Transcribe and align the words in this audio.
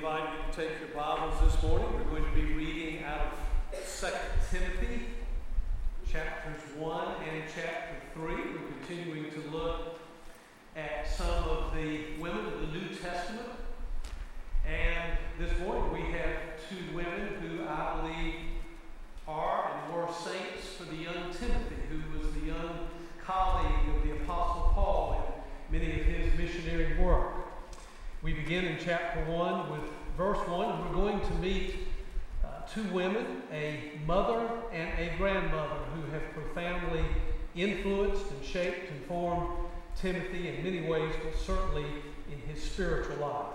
invite 0.00 0.30
you 0.32 0.50
to 0.50 0.56
take 0.56 0.80
your 0.80 0.88
Bibles 0.96 1.34
this 1.42 1.62
morning. 1.62 1.86
We're 1.92 2.04
going 2.04 2.24
to 2.24 2.34
be 2.34 2.54
reading 2.54 3.04
out 3.04 3.20
of 3.20 4.00
2 4.00 4.06
Timothy, 4.50 5.08
chapters 6.10 6.62
1 6.78 7.08
and 7.28 7.42
chapter 7.54 7.96
3. 8.14 8.34
We're 8.34 8.72
continuing 8.78 9.30
to 9.30 9.50
look 9.50 10.00
at 10.74 11.06
some 11.06 11.44
of 11.44 11.74
the 11.74 12.18
women 12.18 12.46
of 12.46 12.60
the 12.62 12.66
New 12.68 12.94
Testament. 12.94 13.46
And 14.66 15.18
this 15.38 15.58
morning 15.58 15.92
we 15.92 16.12
have 16.12 16.34
two 16.70 16.96
women 16.96 17.34
who 17.42 17.66
I 17.68 18.00
believe 18.00 18.34
are 19.28 19.82
and 19.84 19.94
were 19.94 20.08
saints 20.08 20.76
for 20.78 20.84
the 20.84 20.96
young 20.96 21.30
Timothy, 21.30 21.76
who 21.90 22.18
was 22.18 22.32
the 22.32 22.46
young 22.46 22.88
colleague 23.22 23.94
of 23.94 24.02
the 24.02 24.12
Apostle 24.12 24.72
Paul 24.74 25.44
in 25.70 25.78
many 25.78 26.00
of 26.00 26.06
his 26.06 26.38
missionary 26.38 26.98
work. 26.98 27.39
We 28.22 28.34
begin 28.34 28.66
in 28.66 28.76
chapter 28.78 29.24
1 29.24 29.70
with 29.70 29.80
verse 30.14 30.46
1. 30.46 30.48
We're 30.84 30.94
going 30.94 31.20
to 31.20 31.34
meet 31.36 31.74
uh, 32.44 32.48
two 32.70 32.84
women, 32.92 33.24
a 33.50 33.92
mother 34.06 34.46
and 34.74 34.90
a 34.98 35.16
grandmother, 35.16 35.76
who 35.94 36.02
have 36.12 36.22
profoundly 36.34 37.02
influenced 37.54 38.30
and 38.30 38.44
shaped 38.44 38.90
and 38.90 39.02
formed 39.06 39.48
Timothy 39.96 40.48
in 40.48 40.62
many 40.62 40.86
ways, 40.86 41.14
but 41.24 41.34
certainly 41.34 41.86
in 42.30 42.38
his 42.46 42.62
spiritual 42.62 43.16
life. 43.16 43.46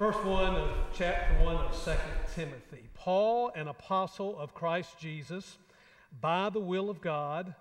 Verse 0.00 0.16
1 0.16 0.56
of 0.56 0.70
chapter 0.92 1.34
1 1.44 1.54
of 1.54 1.84
2 1.84 1.92
Timothy. 2.34 2.88
Paul, 2.94 3.52
an 3.54 3.68
apostle 3.68 4.36
of 4.36 4.54
Christ 4.54 4.98
Jesus, 4.98 5.58
by 6.20 6.50
the 6.50 6.58
will 6.58 6.90
of 6.90 7.00
God, 7.00 7.54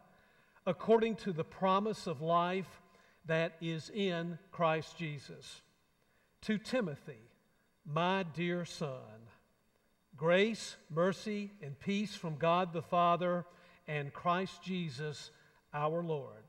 according 0.66 1.16
to 1.18 1.32
the 1.32 1.44
promise 1.44 2.08
of 2.08 2.24
life 2.24 2.82
that 3.26 3.54
is 3.62 3.90
in 3.90 4.38
Christ 4.52 4.98
Jesus. 4.98 5.62
To 6.42 6.58
Timothy, 6.58 7.22
my 7.86 8.24
dear 8.24 8.66
son, 8.66 9.30
grace, 10.18 10.76
mercy, 10.90 11.52
and 11.62 11.80
peace 11.80 12.16
from 12.16 12.36
God 12.38 12.74
the 12.74 12.82
Father 12.82 13.46
and 13.88 14.14
Christ 14.14 14.62
Jesus 14.64 15.32
our 15.74 16.04
Lord. 16.04 16.44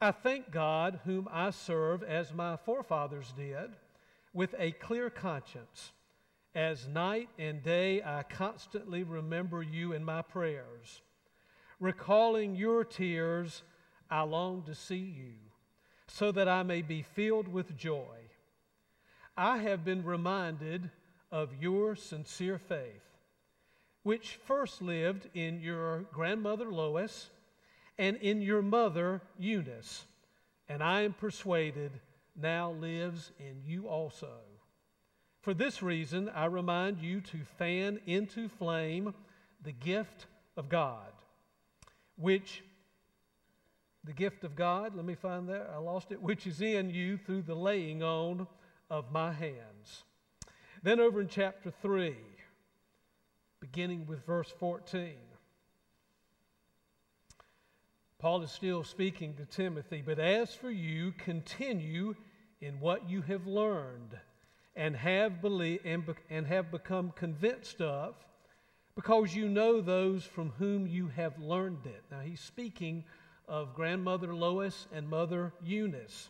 I 0.00 0.10
thank 0.10 0.50
God, 0.50 1.00
whom 1.04 1.28
I 1.32 1.50
serve 1.50 2.02
as 2.02 2.34
my 2.34 2.56
forefathers 2.56 3.32
did, 3.36 3.70
with 4.34 4.54
a 4.58 4.72
clear 4.72 5.08
conscience. 5.08 5.92
As 6.54 6.86
night 6.86 7.28
and 7.38 7.62
day 7.62 8.02
I 8.02 8.22
constantly 8.22 9.02
remember 9.02 9.62
you 9.62 9.92
in 9.92 10.04
my 10.04 10.22
prayers. 10.22 11.02
Recalling 11.80 12.56
your 12.56 12.84
tears, 12.84 13.62
I 14.10 14.22
long 14.22 14.62
to 14.64 14.74
see 14.74 14.96
you, 14.96 15.34
so 16.06 16.32
that 16.32 16.48
I 16.48 16.62
may 16.62 16.82
be 16.82 17.02
filled 17.02 17.48
with 17.48 17.76
joy. 17.76 18.16
I 19.36 19.58
have 19.58 19.84
been 19.84 20.04
reminded 20.04 20.90
of 21.30 21.50
your 21.60 21.96
sincere 21.96 22.58
faith, 22.58 23.02
which 24.02 24.38
first 24.46 24.80
lived 24.80 25.28
in 25.34 25.60
your 25.60 26.06
grandmother 26.12 26.70
Lois 26.70 27.28
and 27.98 28.16
in 28.18 28.40
your 28.40 28.62
mother 28.62 29.20
Eunice, 29.38 30.04
and 30.68 30.82
I 30.82 31.02
am 31.02 31.12
persuaded 31.12 31.92
now 32.40 32.70
lives 32.70 33.32
in 33.38 33.62
you 33.64 33.88
also. 33.88 34.38
For 35.40 35.54
this 35.54 35.82
reason, 35.82 36.28
I 36.28 36.46
remind 36.46 37.00
you 37.00 37.20
to 37.20 37.38
fan 37.58 38.00
into 38.06 38.48
flame 38.48 39.14
the 39.62 39.72
gift 39.72 40.26
of 40.56 40.68
God, 40.68 41.12
which 42.16 42.62
the 44.06 44.12
gift 44.12 44.44
of 44.44 44.54
God, 44.54 44.94
let 44.94 45.04
me 45.04 45.16
find 45.16 45.48
that, 45.48 45.68
I 45.74 45.78
lost 45.78 46.12
it, 46.12 46.22
which 46.22 46.46
is 46.46 46.60
in 46.60 46.90
you 46.90 47.16
through 47.16 47.42
the 47.42 47.56
laying 47.56 48.02
on 48.02 48.46
of 48.88 49.10
my 49.10 49.32
hands. 49.32 50.04
Then 50.82 51.00
over 51.00 51.20
in 51.20 51.26
chapter 51.26 51.72
3, 51.82 52.14
beginning 53.60 54.06
with 54.06 54.24
verse 54.24 54.52
14. 54.60 55.14
Paul 58.18 58.42
is 58.42 58.52
still 58.52 58.84
speaking 58.84 59.34
to 59.34 59.44
Timothy, 59.44 60.02
but 60.06 60.20
as 60.20 60.54
for 60.54 60.70
you, 60.70 61.12
continue 61.12 62.14
in 62.60 62.78
what 62.78 63.10
you 63.10 63.22
have 63.22 63.46
learned 63.46 64.16
and 64.76 64.94
have 64.94 65.42
believed 65.42 65.84
and, 65.84 66.06
be, 66.06 66.12
and 66.30 66.46
have 66.46 66.70
become 66.70 67.12
convinced 67.16 67.80
of, 67.80 68.14
because 68.94 69.34
you 69.34 69.48
know 69.48 69.80
those 69.80 70.24
from 70.24 70.52
whom 70.58 70.86
you 70.86 71.08
have 71.08 71.38
learned 71.38 71.86
it. 71.86 72.04
Now 72.10 72.20
he's 72.20 72.40
speaking 72.40 73.04
of 73.48 73.74
grandmother 73.74 74.34
Lois 74.34 74.86
and 74.92 75.08
mother 75.08 75.52
Eunice, 75.64 76.28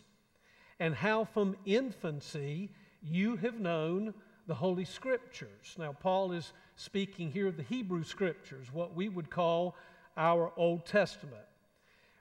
and 0.78 0.94
how 0.94 1.24
from 1.24 1.56
infancy 1.64 2.70
you 3.02 3.36
have 3.36 3.58
known 3.58 4.14
the 4.46 4.54
Holy 4.54 4.84
Scriptures. 4.84 5.74
Now, 5.78 5.92
Paul 5.92 6.32
is 6.32 6.52
speaking 6.76 7.30
here 7.30 7.48
of 7.48 7.56
the 7.56 7.62
Hebrew 7.62 8.04
Scriptures, 8.04 8.72
what 8.72 8.94
we 8.94 9.08
would 9.08 9.30
call 9.30 9.74
our 10.16 10.52
Old 10.56 10.86
Testament 10.86 11.46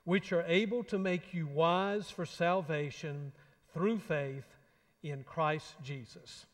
which 0.06 0.32
are 0.32 0.46
able 0.48 0.84
to 0.84 0.98
make 0.98 1.34
you 1.34 1.48
wise 1.48 2.10
for 2.10 2.26
salvation 2.26 3.32
through 3.74 4.00
faith 4.00 4.46
in 5.04 5.24
Christ 5.24 5.76
Jesus. 5.84 6.46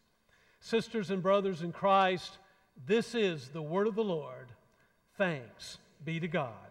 Sisters 0.62 1.12
and 1.12 1.22
brothers 1.22 1.62
in 1.62 1.72
Christ, 1.72 2.38
this 2.86 3.14
is 3.14 3.50
the 3.50 3.62
word 3.62 3.88
of 3.88 3.96
the 3.96 4.04
Lord. 4.04 4.48
Thanks 5.18 5.78
be 6.04 6.20
to 6.20 6.28
God. 6.28 6.71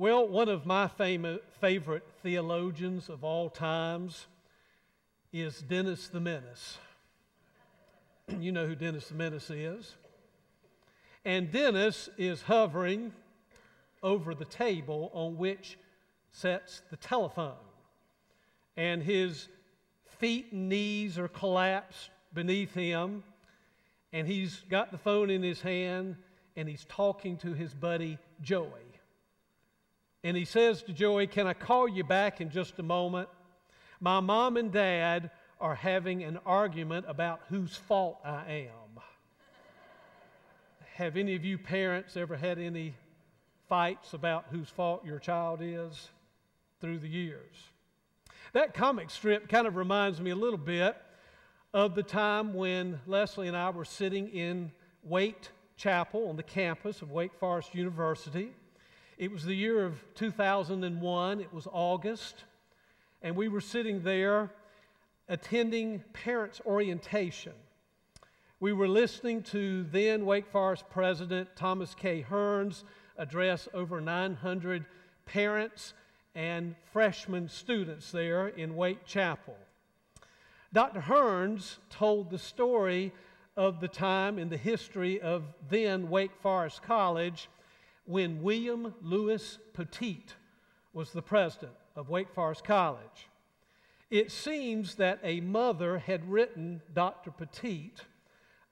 Well, 0.00 0.28
one 0.28 0.48
of 0.48 0.64
my 0.64 0.86
favorite 0.86 2.04
theologians 2.22 3.08
of 3.08 3.24
all 3.24 3.50
times 3.50 4.28
is 5.32 5.60
Dennis 5.60 6.06
the 6.06 6.20
Menace. 6.20 6.78
you 8.38 8.52
know 8.52 8.64
who 8.64 8.76
Dennis 8.76 9.08
the 9.08 9.16
Menace 9.16 9.50
is. 9.50 9.96
And 11.24 11.50
Dennis 11.50 12.08
is 12.16 12.42
hovering 12.42 13.12
over 14.00 14.36
the 14.36 14.44
table 14.44 15.10
on 15.14 15.36
which 15.36 15.76
sits 16.30 16.82
the 16.90 16.96
telephone. 16.96 17.56
And 18.76 19.02
his 19.02 19.48
feet 20.20 20.52
and 20.52 20.68
knees 20.68 21.18
are 21.18 21.26
collapsed 21.26 22.10
beneath 22.32 22.72
him. 22.72 23.24
And 24.12 24.28
he's 24.28 24.62
got 24.70 24.92
the 24.92 24.98
phone 24.98 25.28
in 25.28 25.42
his 25.42 25.60
hand 25.60 26.14
and 26.54 26.68
he's 26.68 26.84
talking 26.84 27.36
to 27.38 27.52
his 27.52 27.74
buddy 27.74 28.16
Joey. 28.42 28.87
And 30.28 30.36
he 30.36 30.44
says 30.44 30.82
to 30.82 30.92
Joey, 30.92 31.26
Can 31.26 31.46
I 31.46 31.54
call 31.54 31.88
you 31.88 32.04
back 32.04 32.42
in 32.42 32.50
just 32.50 32.78
a 32.78 32.82
moment? 32.82 33.30
My 33.98 34.20
mom 34.20 34.58
and 34.58 34.70
dad 34.70 35.30
are 35.58 35.74
having 35.74 36.22
an 36.22 36.38
argument 36.44 37.06
about 37.08 37.40
whose 37.48 37.74
fault 37.74 38.18
I 38.22 38.68
am. 38.68 39.02
Have 40.96 41.16
any 41.16 41.34
of 41.34 41.46
you 41.46 41.56
parents 41.56 42.14
ever 42.14 42.36
had 42.36 42.58
any 42.58 42.94
fights 43.70 44.12
about 44.12 44.44
whose 44.50 44.68
fault 44.68 45.02
your 45.02 45.18
child 45.18 45.60
is 45.62 46.10
through 46.82 46.98
the 46.98 47.08
years. 47.08 47.56
That 48.52 48.74
comic 48.74 49.08
strip 49.08 49.48
kind 49.48 49.66
of 49.66 49.76
reminds 49.76 50.20
me 50.20 50.32
a 50.32 50.36
little 50.36 50.58
bit 50.58 50.94
of 51.72 51.94
the 51.94 52.02
time 52.02 52.52
when 52.52 53.00
Leslie 53.06 53.48
and 53.48 53.56
I 53.56 53.70
were 53.70 53.86
sitting 53.86 54.28
in 54.28 54.72
Wait 55.02 55.48
Chapel 55.78 56.28
on 56.28 56.36
the 56.36 56.42
campus 56.42 57.00
of 57.00 57.10
Wake 57.10 57.32
Forest 57.40 57.74
University. 57.74 58.52
It 59.18 59.32
was 59.32 59.44
the 59.44 59.54
year 59.54 59.84
of 59.84 60.00
2001, 60.14 61.40
it 61.40 61.52
was 61.52 61.66
August, 61.72 62.44
and 63.20 63.34
we 63.34 63.48
were 63.48 63.60
sitting 63.60 64.02
there 64.02 64.52
attending 65.28 66.04
parents' 66.12 66.60
orientation. 66.64 67.54
We 68.60 68.72
were 68.72 68.86
listening 68.86 69.42
to 69.44 69.82
then 69.90 70.24
Wake 70.24 70.46
Forest 70.46 70.84
President 70.88 71.48
Thomas 71.56 71.96
K. 71.96 72.24
Hearns 72.30 72.84
address 73.16 73.66
over 73.74 74.00
900 74.00 74.86
parents 75.26 75.94
and 76.36 76.76
freshman 76.92 77.48
students 77.48 78.12
there 78.12 78.46
in 78.46 78.76
Wait 78.76 79.04
Chapel. 79.04 79.56
Dr. 80.72 81.00
Hearns 81.00 81.78
told 81.90 82.30
the 82.30 82.38
story 82.38 83.12
of 83.56 83.80
the 83.80 83.88
time 83.88 84.38
in 84.38 84.48
the 84.48 84.56
history 84.56 85.20
of 85.20 85.42
then 85.68 86.08
Wake 86.08 86.36
Forest 86.40 86.84
College 86.84 87.48
when 88.08 88.42
William 88.42 88.94
Louis 89.02 89.58
Poteat 89.74 90.32
was 90.94 91.12
the 91.12 91.20
president 91.20 91.74
of 91.94 92.08
Wake 92.08 92.30
Forest 92.30 92.64
College. 92.64 93.28
It 94.10 94.32
seems 94.32 94.94
that 94.94 95.20
a 95.22 95.42
mother 95.42 95.98
had 95.98 96.26
written 96.30 96.80
Dr. 96.94 97.30
Poteat 97.30 98.00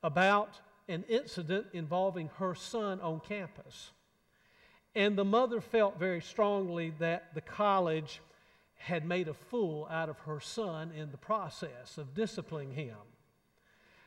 about 0.02 0.58
an 0.88 1.04
incident 1.06 1.66
involving 1.74 2.30
her 2.38 2.54
son 2.54 2.98
on 3.02 3.20
campus. 3.20 3.90
And 4.94 5.18
the 5.18 5.24
mother 5.26 5.60
felt 5.60 5.98
very 5.98 6.22
strongly 6.22 6.94
that 6.98 7.34
the 7.34 7.42
college 7.42 8.22
had 8.76 9.04
made 9.04 9.28
a 9.28 9.34
fool 9.34 9.86
out 9.90 10.08
of 10.08 10.18
her 10.20 10.40
son 10.40 10.92
in 10.96 11.10
the 11.10 11.18
process 11.18 11.98
of 11.98 12.14
disciplining 12.14 12.72
him. 12.72 12.96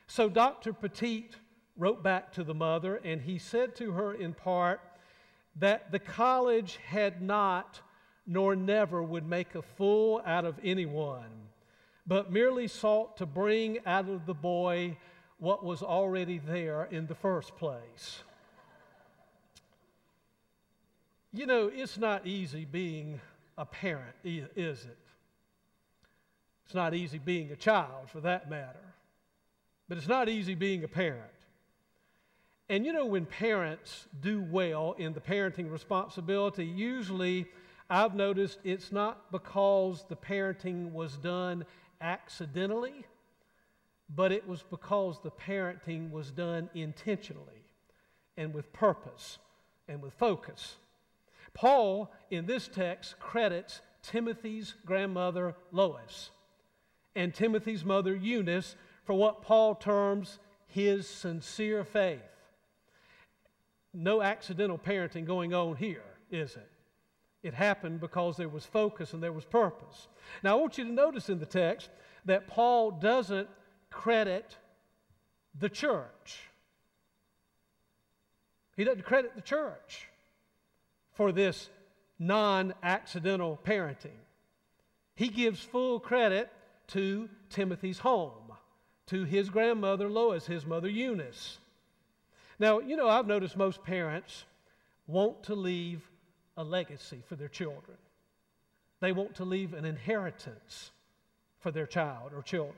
So 0.08 0.28
Dr. 0.28 0.72
Poteat 0.72 1.36
wrote 1.76 2.02
back 2.02 2.32
to 2.32 2.42
the 2.42 2.52
mother, 2.52 2.96
and 3.04 3.22
he 3.22 3.38
said 3.38 3.76
to 3.76 3.92
her 3.92 4.12
in 4.12 4.34
part 4.34 4.80
that 5.56 5.92
the 5.92 5.98
college 5.98 6.78
had 6.86 7.20
not 7.20 7.80
nor 8.26 8.54
never 8.54 9.02
would 9.02 9.26
make 9.26 9.54
a 9.54 9.62
fool 9.62 10.22
out 10.24 10.44
of 10.44 10.58
anyone, 10.62 11.48
but 12.06 12.32
merely 12.32 12.68
sought 12.68 13.16
to 13.16 13.26
bring 13.26 13.78
out 13.86 14.08
of 14.08 14.26
the 14.26 14.34
boy 14.34 14.96
what 15.38 15.64
was 15.64 15.82
already 15.82 16.38
there 16.38 16.84
in 16.90 17.06
the 17.06 17.14
first 17.14 17.56
place. 17.56 18.22
You 21.32 21.46
know, 21.46 21.70
it's 21.72 21.98
not 21.98 22.26
easy 22.26 22.64
being 22.64 23.20
a 23.56 23.64
parent, 23.64 24.14
is 24.24 24.84
it? 24.84 24.98
It's 26.64 26.74
not 26.74 26.94
easy 26.94 27.18
being 27.18 27.50
a 27.50 27.56
child, 27.56 28.10
for 28.10 28.20
that 28.20 28.48
matter. 28.48 28.94
But 29.88 29.98
it's 29.98 30.08
not 30.08 30.28
easy 30.28 30.54
being 30.54 30.84
a 30.84 30.88
parent. 30.88 31.32
And 32.70 32.86
you 32.86 32.92
know, 32.92 33.04
when 33.04 33.26
parents 33.26 34.06
do 34.20 34.46
well 34.48 34.94
in 34.96 35.12
the 35.12 35.20
parenting 35.20 35.72
responsibility, 35.72 36.64
usually 36.64 37.48
I've 37.90 38.14
noticed 38.14 38.60
it's 38.62 38.92
not 38.92 39.32
because 39.32 40.04
the 40.08 40.14
parenting 40.14 40.92
was 40.92 41.16
done 41.16 41.64
accidentally, 42.00 43.04
but 44.08 44.30
it 44.30 44.46
was 44.46 44.62
because 44.62 45.20
the 45.20 45.32
parenting 45.32 46.12
was 46.12 46.30
done 46.30 46.70
intentionally 46.72 47.64
and 48.36 48.54
with 48.54 48.72
purpose 48.72 49.38
and 49.88 50.00
with 50.00 50.14
focus. 50.14 50.76
Paul, 51.52 52.12
in 52.30 52.46
this 52.46 52.68
text, 52.68 53.18
credits 53.18 53.80
Timothy's 54.04 54.76
grandmother 54.86 55.56
Lois 55.72 56.30
and 57.16 57.34
Timothy's 57.34 57.84
mother 57.84 58.14
Eunice 58.14 58.76
for 59.04 59.14
what 59.14 59.42
Paul 59.42 59.74
terms 59.74 60.38
his 60.68 61.08
sincere 61.08 61.82
faith. 61.82 62.20
No 63.92 64.22
accidental 64.22 64.78
parenting 64.78 65.24
going 65.24 65.52
on 65.52 65.76
here, 65.76 66.04
is 66.30 66.56
it? 66.56 66.70
It 67.42 67.54
happened 67.54 68.00
because 68.00 68.36
there 68.36 68.48
was 68.48 68.64
focus 68.64 69.14
and 69.14 69.22
there 69.22 69.32
was 69.32 69.44
purpose. 69.44 70.08
Now, 70.42 70.56
I 70.56 70.60
want 70.60 70.78
you 70.78 70.84
to 70.84 70.92
notice 70.92 71.28
in 71.28 71.38
the 71.38 71.46
text 71.46 71.90
that 72.26 72.46
Paul 72.46 72.92
doesn't 72.92 73.48
credit 73.90 74.56
the 75.58 75.68
church. 75.68 76.38
He 78.76 78.84
doesn't 78.84 79.04
credit 79.04 79.34
the 79.34 79.42
church 79.42 80.08
for 81.12 81.32
this 81.32 81.68
non 82.18 82.74
accidental 82.82 83.58
parenting. 83.64 84.18
He 85.16 85.28
gives 85.28 85.60
full 85.60 85.98
credit 85.98 86.50
to 86.88 87.28
Timothy's 87.48 87.98
home, 87.98 88.52
to 89.06 89.24
his 89.24 89.50
grandmother 89.50 90.08
Lois, 90.08 90.46
his 90.46 90.64
mother 90.64 90.88
Eunice. 90.88 91.58
Now, 92.60 92.78
you 92.78 92.94
know, 92.94 93.08
I've 93.08 93.26
noticed 93.26 93.56
most 93.56 93.82
parents 93.82 94.44
want 95.06 95.42
to 95.44 95.54
leave 95.54 96.02
a 96.58 96.62
legacy 96.62 97.22
for 97.26 97.34
their 97.34 97.48
children. 97.48 97.96
They 99.00 99.12
want 99.12 99.34
to 99.36 99.46
leave 99.46 99.72
an 99.72 99.86
inheritance 99.86 100.90
for 101.58 101.70
their 101.70 101.86
child 101.86 102.32
or 102.36 102.42
children. 102.42 102.76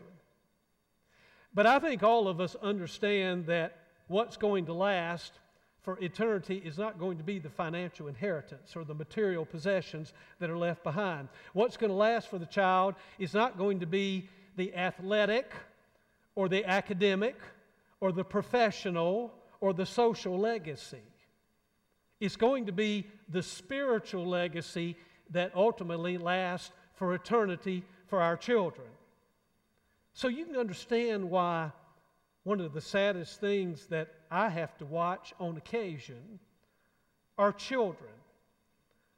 But 1.52 1.66
I 1.66 1.80
think 1.80 2.04
all 2.04 2.28
of 2.28 2.40
us 2.40 2.54
understand 2.62 3.46
that 3.46 3.76
what's 4.06 4.36
going 4.36 4.66
to 4.66 4.72
last 4.72 5.32
for 5.80 5.98
eternity 5.98 6.62
is 6.64 6.78
not 6.78 7.00
going 7.00 7.18
to 7.18 7.24
be 7.24 7.40
the 7.40 7.50
financial 7.50 8.06
inheritance 8.06 8.76
or 8.76 8.84
the 8.84 8.94
material 8.94 9.44
possessions 9.44 10.12
that 10.38 10.48
are 10.48 10.56
left 10.56 10.84
behind. 10.84 11.28
What's 11.54 11.76
going 11.76 11.90
to 11.90 11.96
last 11.96 12.28
for 12.28 12.38
the 12.38 12.46
child 12.46 12.94
is 13.18 13.34
not 13.34 13.58
going 13.58 13.80
to 13.80 13.86
be 13.86 14.28
the 14.54 14.72
athletic 14.76 15.52
or 16.36 16.48
the 16.48 16.64
academic 16.64 17.34
or 18.00 18.12
the 18.12 18.24
professional 18.24 19.34
or 19.62 19.72
the 19.72 19.86
social 19.86 20.36
legacy. 20.36 21.04
It's 22.18 22.34
going 22.34 22.66
to 22.66 22.72
be 22.72 23.06
the 23.28 23.44
spiritual 23.44 24.26
legacy 24.26 24.96
that 25.30 25.52
ultimately 25.54 26.18
lasts 26.18 26.72
for 26.94 27.14
eternity 27.14 27.84
for 28.08 28.20
our 28.20 28.36
children. 28.36 28.88
So 30.14 30.26
you 30.26 30.44
can 30.44 30.56
understand 30.56 31.30
why 31.30 31.70
one 32.42 32.60
of 32.60 32.74
the 32.74 32.80
saddest 32.80 33.40
things 33.40 33.86
that 33.86 34.08
I 34.32 34.48
have 34.48 34.76
to 34.78 34.84
watch 34.84 35.32
on 35.38 35.56
occasion 35.56 36.40
are 37.38 37.52
children 37.52 38.10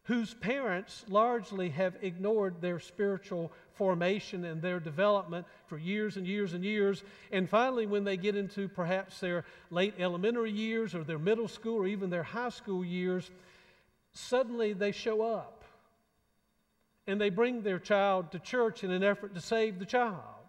whose 0.04 0.34
parents 0.34 1.04
largely 1.08 1.70
have 1.70 1.96
ignored 2.02 2.60
their 2.60 2.78
spiritual 2.78 3.50
formation 3.72 4.44
and 4.44 4.60
their 4.60 4.78
development 4.78 5.46
for 5.66 5.78
years 5.78 6.16
and 6.16 6.26
years 6.26 6.52
and 6.52 6.62
years. 6.62 7.02
And 7.32 7.48
finally, 7.48 7.86
when 7.86 8.04
they 8.04 8.18
get 8.18 8.36
into 8.36 8.68
perhaps 8.68 9.18
their 9.20 9.44
late 9.70 9.94
elementary 9.98 10.52
years 10.52 10.94
or 10.94 11.04
their 11.04 11.18
middle 11.18 11.48
school 11.48 11.78
or 11.78 11.86
even 11.86 12.10
their 12.10 12.22
high 12.22 12.50
school 12.50 12.84
years, 12.84 13.30
suddenly 14.12 14.74
they 14.74 14.92
show 14.92 15.22
up 15.22 15.64
and 17.06 17.18
they 17.20 17.30
bring 17.30 17.62
their 17.62 17.78
child 17.78 18.30
to 18.32 18.38
church 18.38 18.84
in 18.84 18.90
an 18.90 19.02
effort 19.02 19.34
to 19.34 19.40
save 19.40 19.78
the 19.78 19.86
child. 19.86 20.43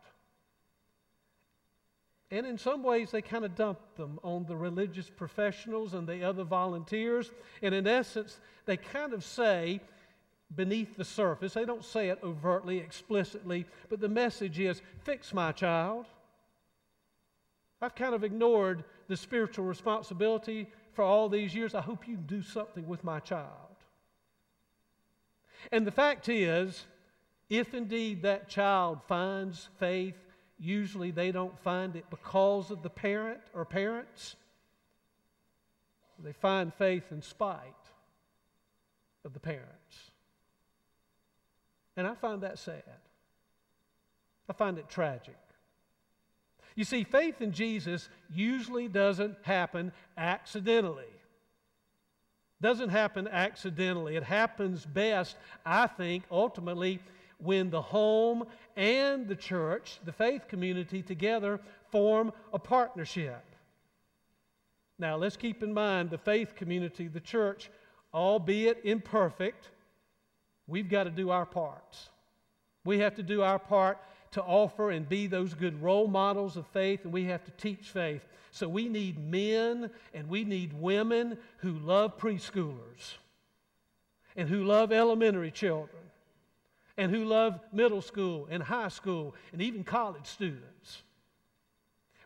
And 2.32 2.46
in 2.46 2.58
some 2.58 2.82
ways, 2.82 3.12
they 3.12 3.22
kind 3.22 3.46
of 3.46 3.56
dump 3.56 3.80
them 3.96 4.20
on 4.24 4.46
the 4.46 4.56
religious 4.56 5.10
professionals 5.10 5.94
and 5.94 6.08
the 6.08 6.24
other 6.24 6.44
volunteers. 6.44 7.32
And 7.62 7.76
in 7.76 7.88
essence, 7.88 8.40
they 8.66 8.78
kind 8.78 9.14
of 9.14 9.24
say, 9.24 9.80
beneath 10.56 10.98
the 10.98 11.06
surface, 11.06 11.54
they 11.54 11.66
don't 11.66 11.84
say 11.84 12.10
it 12.10 12.20
overtly, 12.24 12.80
explicitly, 12.80 13.66
but 13.90 14.00
the 14.00 14.10
message 14.10 14.60
is 14.60 14.82
fix 15.04 15.34
my 15.34 15.52
child. 15.52 16.06
I've 17.82 17.96
kind 17.96 18.16
of 18.16 18.24
ignored 18.24 18.84
the 19.08 19.18
spiritual 19.18 19.66
responsibility 19.66 20.68
for 20.94 21.04
all 21.04 21.30
these 21.30 21.54
years. 21.54 21.76
I 21.76 21.82
hope 21.82 22.08
you 22.08 22.16
do 22.16 22.42
something 22.42 22.88
with 22.88 23.04
my 23.04 23.20
child. 23.20 23.50
And 25.72 25.86
the 25.86 25.92
fact 25.92 26.30
is, 26.30 26.86
if 27.50 27.74
indeed 27.74 28.24
that 28.24 28.50
child 28.50 29.02
finds 29.08 29.70
faith 29.78 30.16
usually 30.60 31.12
they 31.12 31.32
don't 31.32 31.58
find 31.60 31.96
it 31.96 32.06
because 32.10 32.72
of 32.72 32.82
the 32.82 32.90
parent 32.90 33.40
or 33.54 33.66
parents. 33.66 34.36
They 36.24 36.34
find 36.34 36.74
faith 36.74 37.12
in 37.12 37.22
spite 37.22 37.60
of 39.26 39.34
the 39.34 39.40
parents. 39.40 40.12
And 41.98 42.08
I 42.08 42.16
find 42.16 42.42
that 42.42 42.60
sad. 42.60 42.84
I 44.50 44.54
find 44.54 44.78
it 44.78 44.90
tragic. 44.90 45.38
You 46.76 46.84
see, 46.84 47.04
faith 47.04 47.42
in 47.42 47.52
Jesus 47.52 48.10
usually 48.34 48.88
doesn't 48.88 49.38
happen 49.44 49.92
accidentally. 50.18 51.06
Doesn't 52.62 52.90
happen 52.90 53.28
accidentally. 53.28 54.16
It 54.16 54.24
happens 54.24 54.86
best, 54.86 55.38
I 55.66 55.88
think, 55.88 56.24
ultimately 56.30 57.00
when 57.46 57.70
the 57.70 57.82
home 57.82 58.46
and 58.76 59.28
the 59.28 59.36
church, 59.36 60.00
the 60.04 60.12
faith 60.12 60.48
community 60.48 61.02
together, 61.02 61.60
form 61.92 62.34
a 62.52 62.60
partnership. 62.60 63.44
Now, 64.98 65.18
let's 65.18 65.38
keep 65.38 65.62
in 65.62 65.74
mind 65.74 66.10
the 66.10 66.18
faith 66.18 66.56
community, 66.56 67.08
the 67.08 67.20
church, 67.20 67.70
albeit 68.14 68.82
imperfect, 68.84 69.70
we've 70.68 70.90
got 70.90 71.04
to 71.04 71.10
do 71.10 71.30
our 71.30 71.46
parts. 71.46 72.10
We 72.86 73.00
have 73.00 73.16
to 73.16 73.24
do 73.24 73.42
our 73.42 73.60
part 73.60 73.98
to 74.32 74.44
offer 74.44 74.92
and 74.92 75.08
be 75.08 75.28
those 75.28 75.54
good 75.54 75.82
role 75.82 76.08
models 76.08 76.58
of 76.58 76.68
faith, 76.68 77.04
and 77.04 77.14
we 77.14 77.26
have 77.26 77.44
to 77.46 77.52
teach 77.52 77.90
faith. 77.90 78.26
So 78.52 78.68
we 78.68 78.88
need 78.88 79.18
men 79.20 79.90
and 80.14 80.30
we 80.30 80.44
need 80.44 80.74
women 80.74 81.38
who 81.58 81.74
love 81.80 82.18
preschoolers 82.18 83.16
and 84.36 84.48
who 84.48 84.64
love 84.64 84.92
elementary 84.92 85.52
children 85.52 86.04
and 86.98 87.12
who 87.12 87.26
love 87.26 87.60
middle 87.72 88.02
school 88.02 88.48
and 88.50 88.64
high 88.64 88.88
school 88.88 89.36
and 89.52 89.62
even 89.62 89.84
college 89.84 90.26
students. 90.26 91.04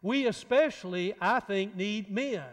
We 0.01 0.27
especially, 0.27 1.13
I 1.19 1.39
think, 1.39 1.75
need 1.75 2.09
men. 2.09 2.43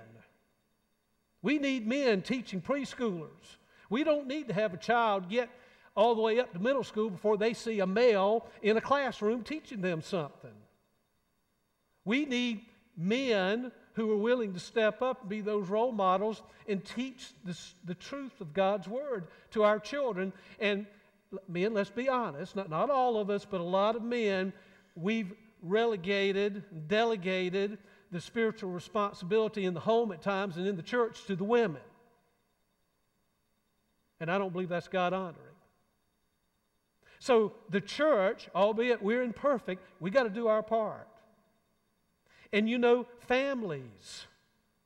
We 1.42 1.58
need 1.58 1.86
men 1.86 2.22
teaching 2.22 2.60
preschoolers. 2.60 3.58
We 3.88 4.02
don't 4.02 4.26
need 4.26 4.48
to 4.48 4.54
have 4.54 4.74
a 4.74 4.78
child 4.78 5.28
get 5.28 5.48
all 5.94 6.14
the 6.14 6.22
way 6.22 6.40
up 6.40 6.52
to 6.52 6.58
middle 6.58 6.84
school 6.84 7.10
before 7.10 7.36
they 7.36 7.54
see 7.54 7.80
a 7.80 7.86
male 7.86 8.46
in 8.62 8.76
a 8.76 8.80
classroom 8.80 9.42
teaching 9.42 9.80
them 9.80 10.02
something. 10.02 10.50
We 12.04 12.24
need 12.24 12.62
men 12.96 13.72
who 13.94 14.12
are 14.12 14.16
willing 14.16 14.52
to 14.52 14.60
step 14.60 15.00
up 15.00 15.22
and 15.22 15.30
be 15.30 15.40
those 15.40 15.68
role 15.68 15.92
models 15.92 16.42
and 16.68 16.84
teach 16.84 17.28
this, 17.44 17.74
the 17.84 17.94
truth 17.94 18.40
of 18.40 18.52
God's 18.52 18.88
Word 18.88 19.28
to 19.52 19.62
our 19.62 19.78
children. 19.78 20.32
And 20.60 20.86
men, 21.48 21.74
let's 21.74 21.90
be 21.90 22.08
honest, 22.08 22.56
not, 22.56 22.70
not 22.70 22.90
all 22.90 23.18
of 23.18 23.30
us, 23.30 23.46
but 23.48 23.60
a 23.60 23.64
lot 23.64 23.96
of 23.96 24.02
men, 24.02 24.52
we've 24.94 25.32
relegated, 25.62 26.62
delegated 26.88 27.78
the 28.12 28.20
spiritual 28.20 28.70
responsibility 28.70 29.64
in 29.64 29.74
the 29.74 29.80
home 29.80 30.12
at 30.12 30.22
times 30.22 30.56
and 30.56 30.66
in 30.66 30.76
the 30.76 30.82
church 30.82 31.24
to 31.26 31.36
the 31.36 31.44
women. 31.44 31.82
And 34.20 34.30
I 34.30 34.38
don't 34.38 34.52
believe 34.52 34.68
that's 34.68 34.88
God 34.88 35.12
honoring. 35.12 35.42
So 37.18 37.52
the 37.70 37.80
church, 37.80 38.48
albeit 38.54 39.02
we're 39.02 39.22
imperfect, 39.22 39.82
we 40.00 40.10
got 40.10 40.24
to 40.24 40.30
do 40.30 40.46
our 40.46 40.62
part. 40.62 41.08
And 42.52 42.68
you 42.68 42.78
know, 42.78 43.06
families, 43.20 44.26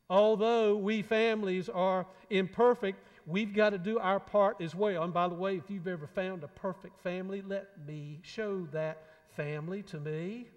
although 0.09 0.77
we 0.77 1.03
families 1.03 1.69
are 1.69 2.07
imperfect, 2.31 2.99
we've 3.31 3.55
got 3.55 3.71
to 3.71 3.79
do 3.79 3.99
our 3.99 4.21
part 4.21 4.61
as 4.61 4.75
well. 4.75 5.03
And 5.03 5.13
by 5.13 5.29
the 5.29 5.35
way, 5.35 5.57
if 5.57 5.71
you've 5.71 5.89
ever 5.89 6.07
found 6.07 6.45
a 6.45 6.49
perfect 6.49 7.01
family, 7.01 7.43
let 7.43 7.69
me 7.87 8.21
show 8.23 8.67
that 8.73 9.03
family 9.37 9.83
to 9.85 10.01
me. 10.01 10.49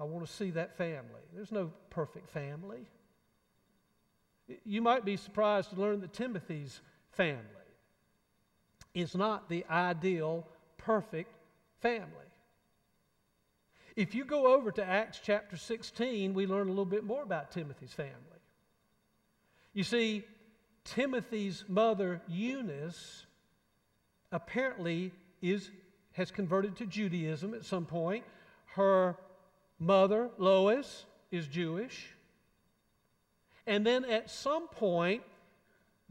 I 0.00 0.04
want 0.04 0.26
to 0.26 0.32
see 0.32 0.50
that 0.52 0.76
family. 0.76 1.22
There's 1.34 1.52
no 1.52 1.72
perfect 1.90 2.30
family. 2.30 2.88
You 4.64 4.80
might 4.80 5.04
be 5.04 5.16
surprised 5.16 5.70
to 5.70 5.80
learn 5.80 6.00
that 6.00 6.12
Timothy's 6.12 6.80
family 7.10 7.42
is 8.94 9.14
not 9.14 9.48
the 9.48 9.64
ideal, 9.68 10.46
perfect 10.78 11.34
family. 11.80 12.06
If 13.96 14.14
you 14.14 14.24
go 14.24 14.54
over 14.54 14.70
to 14.70 14.84
Acts 14.84 15.20
chapter 15.22 15.56
16, 15.56 16.32
we 16.32 16.46
learn 16.46 16.68
a 16.68 16.70
little 16.70 16.84
bit 16.84 17.02
more 17.02 17.22
about 17.22 17.50
Timothy's 17.50 17.92
family. 17.92 18.14
You 19.74 19.82
see, 19.82 20.24
Timothy's 20.84 21.64
mother, 21.68 22.20
Eunice, 22.28 23.26
apparently 24.32 25.12
is, 25.42 25.70
has 26.12 26.30
converted 26.30 26.76
to 26.76 26.86
Judaism 26.86 27.54
at 27.54 27.64
some 27.64 27.84
point. 27.84 28.24
Her 28.66 29.16
mother, 29.78 30.30
Lois, 30.38 31.06
is 31.30 31.46
Jewish. 31.46 32.14
And 33.66 33.86
then 33.86 34.04
at 34.04 34.30
some 34.30 34.68
point, 34.68 35.22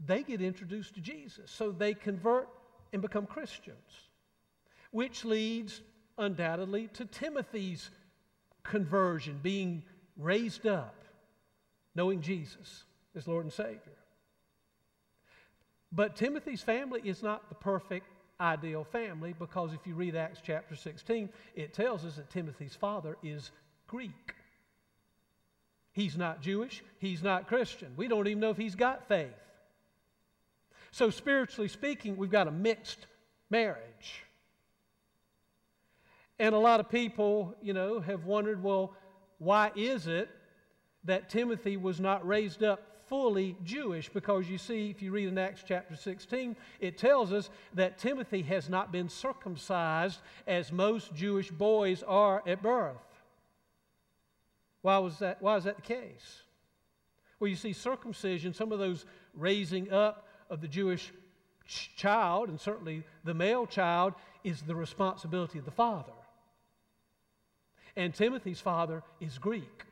they 0.04 0.22
get 0.22 0.40
introduced 0.40 0.94
to 0.94 1.00
Jesus. 1.00 1.50
So 1.50 1.72
they 1.72 1.94
convert 1.94 2.48
and 2.92 3.02
become 3.02 3.26
Christians, 3.26 4.08
which 4.90 5.24
leads 5.24 5.82
undoubtedly 6.16 6.88
to 6.94 7.04
Timothy's 7.04 7.90
conversion, 8.62 9.40
being 9.42 9.82
raised 10.16 10.66
up, 10.66 11.04
knowing 11.94 12.20
Jesus 12.20 12.84
as 13.16 13.26
Lord 13.26 13.44
and 13.44 13.52
Savior. 13.52 13.80
But 15.90 16.16
Timothy's 16.16 16.62
family 16.62 17.00
is 17.04 17.22
not 17.22 17.48
the 17.48 17.54
perfect, 17.54 18.06
ideal 18.40 18.84
family 18.84 19.34
because 19.38 19.72
if 19.72 19.86
you 19.86 19.94
read 19.94 20.14
Acts 20.14 20.40
chapter 20.42 20.76
16, 20.76 21.28
it 21.56 21.74
tells 21.74 22.04
us 22.04 22.16
that 22.16 22.30
Timothy's 22.30 22.74
father 22.74 23.16
is 23.22 23.50
Greek. 23.86 24.34
He's 25.92 26.16
not 26.16 26.40
Jewish. 26.40 26.84
He's 27.00 27.22
not 27.22 27.48
Christian. 27.48 27.92
We 27.96 28.06
don't 28.06 28.28
even 28.28 28.40
know 28.40 28.50
if 28.50 28.56
he's 28.56 28.76
got 28.76 29.08
faith. 29.08 29.34
So, 30.92 31.10
spiritually 31.10 31.68
speaking, 31.68 32.16
we've 32.16 32.30
got 32.30 32.46
a 32.46 32.52
mixed 32.52 33.06
marriage. 33.50 34.24
And 36.38 36.54
a 36.54 36.58
lot 36.58 36.78
of 36.78 36.88
people, 36.88 37.56
you 37.60 37.72
know, 37.72 38.00
have 38.00 38.24
wondered 38.24 38.62
well, 38.62 38.94
why 39.38 39.72
is 39.74 40.06
it 40.06 40.28
that 41.04 41.28
Timothy 41.28 41.76
was 41.76 41.98
not 41.98 42.26
raised 42.26 42.62
up 42.62 42.80
fully 43.08 43.56
Jewish? 43.64 44.08
Because 44.08 44.48
you 44.48 44.58
see, 44.58 44.90
if 44.90 45.02
you 45.02 45.10
read 45.10 45.28
in 45.28 45.38
Acts 45.38 45.64
chapter 45.66 45.96
16, 45.96 46.56
it 46.80 46.98
tells 46.98 47.32
us 47.32 47.50
that 47.74 47.98
Timothy 47.98 48.42
has 48.42 48.68
not 48.68 48.92
been 48.92 49.08
circumcised 49.08 50.20
as 50.46 50.72
most 50.72 51.14
Jewish 51.14 51.50
boys 51.50 52.02
are 52.02 52.42
at 52.46 52.62
birth. 52.62 52.96
Why, 54.82 54.98
was 54.98 55.18
that, 55.18 55.42
why 55.42 55.56
is 55.56 55.64
that 55.64 55.76
the 55.76 55.82
case? 55.82 56.42
Well, 57.40 57.48
you 57.48 57.56
see, 57.56 57.72
circumcision, 57.72 58.52
some 58.52 58.72
of 58.72 58.78
those 58.78 59.06
raising 59.34 59.92
up 59.92 60.26
of 60.50 60.60
the 60.60 60.68
Jewish 60.68 61.12
ch- 61.66 61.90
child, 61.96 62.48
and 62.48 62.60
certainly 62.60 63.04
the 63.24 63.34
male 63.34 63.66
child, 63.66 64.14
is 64.44 64.62
the 64.62 64.74
responsibility 64.74 65.58
of 65.58 65.64
the 65.64 65.70
father. 65.70 66.12
And 67.96 68.14
Timothy's 68.14 68.60
father 68.60 69.02
is 69.20 69.38
Greek, 69.38 69.84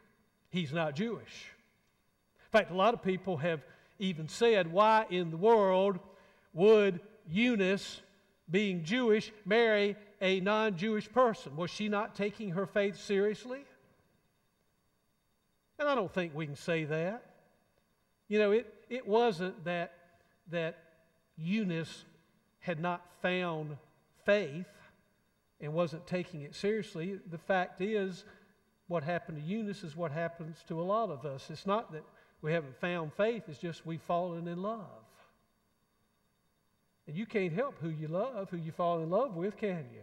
he's 0.50 0.72
not 0.72 0.94
Jewish. 0.94 1.55
Fact, 2.56 2.70
a 2.70 2.74
lot 2.74 2.94
of 2.94 3.02
people 3.02 3.36
have 3.36 3.60
even 3.98 4.28
said, 4.28 4.72
why 4.72 5.04
in 5.10 5.30
the 5.30 5.36
world 5.36 5.98
would 6.54 7.00
Eunice, 7.28 8.00
being 8.50 8.82
Jewish, 8.82 9.30
marry 9.44 9.94
a 10.22 10.40
non 10.40 10.78
Jewish 10.78 11.06
person? 11.12 11.54
Was 11.54 11.70
she 11.70 11.90
not 11.90 12.14
taking 12.14 12.52
her 12.52 12.64
faith 12.64 12.98
seriously? 12.98 13.60
And 15.78 15.86
I 15.86 15.94
don't 15.94 16.10
think 16.10 16.34
we 16.34 16.46
can 16.46 16.56
say 16.56 16.84
that. 16.84 17.26
You 18.26 18.38
know, 18.38 18.52
it, 18.52 18.72
it 18.88 19.06
wasn't 19.06 19.62
that, 19.66 19.92
that 20.50 20.78
Eunice 21.36 22.06
had 22.60 22.80
not 22.80 23.04
found 23.20 23.76
faith 24.24 24.64
and 25.60 25.74
wasn't 25.74 26.06
taking 26.06 26.40
it 26.40 26.54
seriously. 26.54 27.20
The 27.30 27.36
fact 27.36 27.82
is, 27.82 28.24
what 28.88 29.02
happened 29.02 29.42
to 29.42 29.44
Eunice 29.44 29.84
is 29.84 29.94
what 29.94 30.10
happens 30.10 30.64
to 30.68 30.80
a 30.80 30.84
lot 30.84 31.10
of 31.10 31.26
us. 31.26 31.50
It's 31.50 31.66
not 31.66 31.92
that 31.92 32.02
we 32.46 32.52
haven't 32.52 32.80
found 32.80 33.12
faith, 33.14 33.42
it's 33.48 33.58
just 33.58 33.84
we've 33.84 34.00
fallen 34.00 34.46
in 34.46 34.62
love. 34.62 34.78
And 37.08 37.16
you 37.16 37.26
can't 37.26 37.52
help 37.52 37.74
who 37.80 37.88
you 37.88 38.06
love, 38.06 38.50
who 38.50 38.56
you 38.56 38.70
fall 38.70 39.02
in 39.02 39.10
love 39.10 39.34
with, 39.34 39.56
can 39.56 39.84
you? 39.92 40.02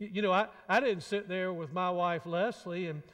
You, 0.00 0.10
you 0.14 0.22
know, 0.22 0.32
I, 0.32 0.48
I 0.68 0.80
didn't 0.80 1.04
sit 1.04 1.28
there 1.28 1.52
with 1.52 1.72
my 1.72 1.90
wife 1.90 2.26
Leslie 2.26 2.88
and 2.88 3.04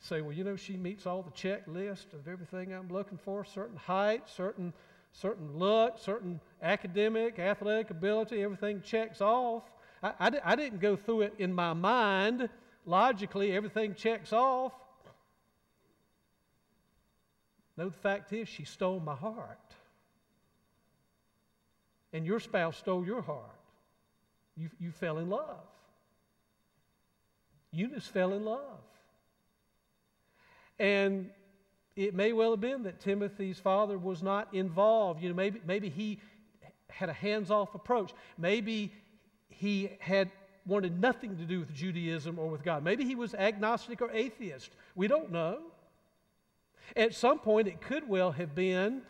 say, 0.00 0.22
well, 0.22 0.32
you 0.32 0.42
know, 0.42 0.56
she 0.56 0.76
meets 0.76 1.06
all 1.06 1.22
the 1.22 1.30
checklist 1.30 2.14
of 2.14 2.26
everything 2.26 2.74
I'm 2.74 2.88
looking 2.88 3.16
for 3.16 3.44
certain 3.44 3.76
height, 3.76 4.28
certain, 4.28 4.72
certain 5.12 5.56
look, 5.56 6.00
certain 6.00 6.40
academic, 6.60 7.38
athletic 7.38 7.90
ability, 7.90 8.42
everything 8.42 8.82
checks 8.82 9.20
off. 9.20 9.62
I, 10.02 10.14
I, 10.18 10.30
I 10.44 10.56
didn't 10.56 10.80
go 10.80 10.96
through 10.96 11.20
it 11.20 11.34
in 11.38 11.54
my 11.54 11.74
mind. 11.74 12.48
Logically, 12.86 13.52
everything 13.52 13.94
checks 13.94 14.32
off. 14.32 14.72
No, 17.78 17.90
the 17.90 17.96
fact 17.96 18.32
is, 18.32 18.48
she 18.48 18.64
stole 18.64 18.98
my 18.98 19.14
heart. 19.14 19.56
And 22.12 22.26
your 22.26 22.40
spouse 22.40 22.76
stole 22.76 23.06
your 23.06 23.22
heart. 23.22 23.44
You, 24.56 24.68
you 24.80 24.90
fell 24.90 25.18
in 25.18 25.30
love. 25.30 25.60
Eunice 27.70 28.08
fell 28.08 28.32
in 28.32 28.44
love. 28.44 28.80
And 30.80 31.30
it 31.94 32.14
may 32.14 32.32
well 32.32 32.50
have 32.50 32.60
been 32.60 32.82
that 32.82 32.98
Timothy's 32.98 33.60
father 33.60 33.96
was 33.96 34.24
not 34.24 34.52
involved. 34.52 35.22
You 35.22 35.28
know, 35.28 35.36
maybe, 35.36 35.60
maybe 35.64 35.88
he 35.88 36.18
had 36.90 37.08
a 37.08 37.12
hands 37.12 37.48
off 37.52 37.76
approach. 37.76 38.12
Maybe 38.36 38.92
he 39.50 39.90
had 40.00 40.32
wanted 40.66 41.00
nothing 41.00 41.36
to 41.36 41.44
do 41.44 41.60
with 41.60 41.72
Judaism 41.72 42.40
or 42.40 42.48
with 42.48 42.64
God. 42.64 42.82
Maybe 42.82 43.04
he 43.04 43.14
was 43.14 43.34
agnostic 43.34 44.02
or 44.02 44.10
atheist. 44.10 44.70
We 44.96 45.06
don't 45.06 45.30
know. 45.30 45.60
At 46.96 47.14
some 47.14 47.38
point, 47.38 47.68
it 47.68 47.80
could 47.80 48.08
well 48.08 48.32
have 48.32 48.54
been 48.54 49.02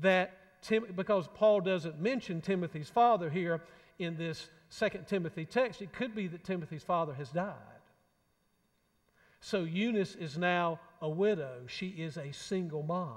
that, 0.00 0.62
Tim, 0.62 0.86
because 0.94 1.28
Paul 1.34 1.60
doesn't 1.60 2.00
mention 2.00 2.40
Timothy's 2.40 2.88
father 2.88 3.30
here 3.30 3.62
in 3.98 4.16
this 4.16 4.48
Second 4.70 5.08
Timothy 5.08 5.44
text, 5.44 5.82
it 5.82 5.92
could 5.92 6.14
be 6.14 6.28
that 6.28 6.44
Timothy's 6.44 6.84
father 6.84 7.12
has 7.14 7.30
died. 7.30 7.54
So 9.40 9.64
Eunice 9.64 10.14
is 10.14 10.38
now 10.38 10.78
a 11.02 11.08
widow, 11.08 11.62
she 11.66 11.88
is 11.88 12.16
a 12.16 12.32
single 12.32 12.82
mom. 12.84 13.16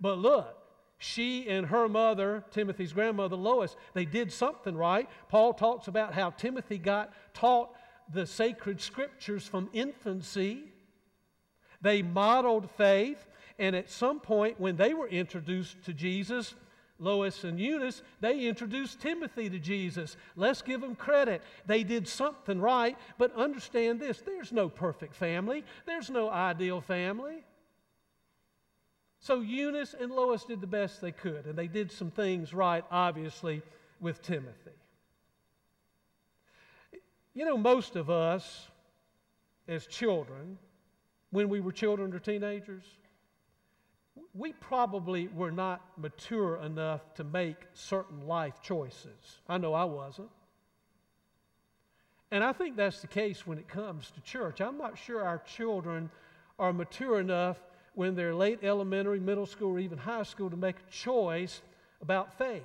But 0.00 0.18
look, 0.18 0.56
she 0.98 1.48
and 1.48 1.66
her 1.66 1.88
mother, 1.88 2.44
Timothy's 2.52 2.92
grandmother 2.92 3.36
Lois, 3.36 3.74
they 3.92 4.04
did 4.04 4.32
something 4.32 4.76
right. 4.76 5.08
Paul 5.28 5.52
talks 5.52 5.88
about 5.88 6.14
how 6.14 6.30
Timothy 6.30 6.78
got 6.78 7.12
taught 7.34 7.70
the 8.12 8.26
sacred 8.26 8.80
scriptures 8.80 9.46
from 9.46 9.68
infancy. 9.72 10.64
They 11.80 12.02
modeled 12.02 12.70
faith, 12.70 13.26
and 13.58 13.74
at 13.74 13.90
some 13.90 14.20
point 14.20 14.60
when 14.60 14.76
they 14.76 14.94
were 14.94 15.08
introduced 15.08 15.82
to 15.84 15.94
Jesus, 15.94 16.54
Lois 16.98 17.44
and 17.44 17.58
Eunice, 17.58 18.02
they 18.20 18.46
introduced 18.46 19.00
Timothy 19.00 19.48
to 19.48 19.58
Jesus. 19.58 20.16
Let's 20.36 20.60
give 20.60 20.82
them 20.82 20.94
credit. 20.94 21.42
They 21.66 21.82
did 21.82 22.06
something 22.06 22.60
right, 22.60 22.96
but 23.16 23.34
understand 23.34 24.00
this 24.00 24.20
there's 24.20 24.52
no 24.52 24.68
perfect 24.68 25.14
family, 25.14 25.64
there's 25.86 26.10
no 26.10 26.28
ideal 26.28 26.80
family. 26.80 27.44
So 29.18 29.40
Eunice 29.40 29.94
and 29.98 30.10
Lois 30.10 30.44
did 30.44 30.60
the 30.60 30.66
best 30.66 31.00
they 31.00 31.12
could, 31.12 31.46
and 31.46 31.56
they 31.56 31.68
did 31.68 31.90
some 31.92 32.10
things 32.10 32.54
right, 32.54 32.84
obviously, 32.90 33.62
with 34.00 34.22
Timothy. 34.22 34.70
You 37.34 37.44
know, 37.44 37.56
most 37.56 37.96
of 37.96 38.10
us 38.10 38.68
as 39.68 39.86
children, 39.86 40.58
when 41.30 41.48
we 41.48 41.60
were 41.60 41.72
children 41.72 42.12
or 42.12 42.18
teenagers, 42.18 42.84
we 44.34 44.52
probably 44.52 45.28
were 45.28 45.50
not 45.50 45.80
mature 45.96 46.56
enough 46.58 47.14
to 47.14 47.24
make 47.24 47.56
certain 47.74 48.26
life 48.26 48.60
choices. 48.62 49.40
I 49.48 49.58
know 49.58 49.74
I 49.74 49.84
wasn't. 49.84 50.30
And 52.30 52.44
I 52.44 52.52
think 52.52 52.76
that's 52.76 53.00
the 53.00 53.08
case 53.08 53.46
when 53.46 53.58
it 53.58 53.68
comes 53.68 54.10
to 54.12 54.20
church. 54.20 54.60
I'm 54.60 54.78
not 54.78 54.96
sure 54.96 55.24
our 55.24 55.38
children 55.38 56.10
are 56.58 56.72
mature 56.72 57.18
enough 57.18 57.58
when 57.94 58.14
they're 58.14 58.34
late 58.34 58.60
elementary, 58.62 59.18
middle 59.18 59.46
school, 59.46 59.72
or 59.72 59.78
even 59.80 59.98
high 59.98 60.22
school 60.22 60.48
to 60.48 60.56
make 60.56 60.76
a 60.76 60.92
choice 60.92 61.60
about 62.00 62.38
faith. 62.38 62.62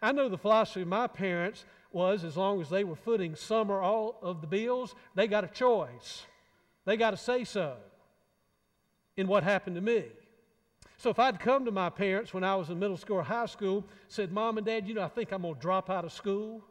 I 0.00 0.12
know 0.12 0.28
the 0.28 0.38
philosophy 0.38 0.82
of 0.82 0.88
my 0.88 1.06
parents 1.06 1.64
was 1.92 2.24
as 2.24 2.36
long 2.36 2.60
as 2.60 2.70
they 2.70 2.84
were 2.84 2.96
footing 2.96 3.34
some 3.34 3.70
or 3.70 3.80
all 3.80 4.18
of 4.22 4.40
the 4.40 4.46
bills, 4.46 4.94
they 5.14 5.26
got 5.26 5.44
a 5.44 5.48
choice. 5.48 6.24
They 6.84 6.96
got 6.96 7.10
to 7.10 7.16
say 7.16 7.44
so 7.44 7.76
in 9.16 9.26
what 9.26 9.42
happened 9.42 9.76
to 9.76 9.82
me. 9.82 10.04
So 10.96 11.10
if 11.10 11.18
I'd 11.18 11.40
come 11.40 11.64
to 11.64 11.70
my 11.70 11.90
parents 11.90 12.32
when 12.32 12.44
I 12.44 12.54
was 12.56 12.70
in 12.70 12.78
middle 12.78 12.96
school 12.96 13.16
or 13.16 13.22
high 13.22 13.46
school, 13.46 13.84
said, 14.08 14.32
Mom 14.32 14.58
and 14.58 14.66
Dad, 14.66 14.86
you 14.86 14.94
know, 14.94 15.02
I 15.02 15.08
think 15.08 15.32
I'm 15.32 15.42
going 15.42 15.54
to 15.54 15.60
drop 15.60 15.90
out 15.90 16.04
of 16.04 16.12
school, 16.12 16.62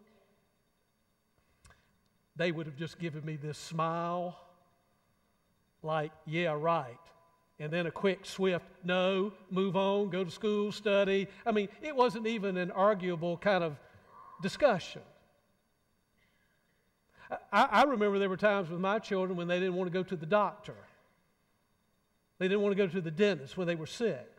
they 2.36 2.51
would 2.51 2.65
have 2.65 2.75
just 2.75 2.98
given 2.98 3.24
me 3.24 3.36
this 3.36 3.58
smile, 3.58 4.39
like, 5.84 6.12
yeah, 6.25 6.55
right. 6.58 6.98
And 7.60 7.72
then 7.72 7.86
a 7.86 7.91
quick, 7.91 8.25
swift, 8.25 8.65
no, 8.84 9.34
move 9.51 9.75
on, 9.75 10.10
go 10.10 10.24
to 10.24 10.32
school, 10.32 10.72
study. 10.72 11.27
I 11.46 11.51
mean, 11.51 11.70
it 11.82 11.96
wasn't 11.96 12.25
even 12.25 12.58
an 12.58 12.72
arguable 12.72 13.38
kind 13.38 13.63
of 13.63 13.77
discussion. 14.41 15.01
I, 17.52 17.63
I 17.63 17.84
remember 17.84 18.20
there 18.20 18.30
were 18.30 18.38
times 18.38 18.70
with 18.70 18.80
my 18.80 19.00
children 19.00 19.38
when 19.38 19.48
they 19.48 19.60
didn't 19.60 19.75
want 19.75 19.92
to 19.92 19.94
go 19.94 20.04
to 20.04 20.16
the 20.16 20.25
doctor. 20.25 20.75
They 22.40 22.48
didn't 22.48 22.62
want 22.62 22.75
to 22.75 22.88
go 22.88 22.88
to 22.88 23.02
the 23.02 23.12
dentist 23.12 23.58
when 23.58 23.68
they 23.68 23.75
were 23.75 23.88
sick. 23.88 24.30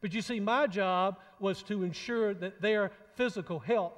But 0.00 0.12
you 0.12 0.22
see, 0.22 0.40
my 0.40 0.66
job 0.66 1.18
was 1.38 1.62
to 1.64 1.84
ensure 1.84 2.34
that 2.34 2.60
their 2.60 2.90
physical 3.14 3.60
health 3.60 3.92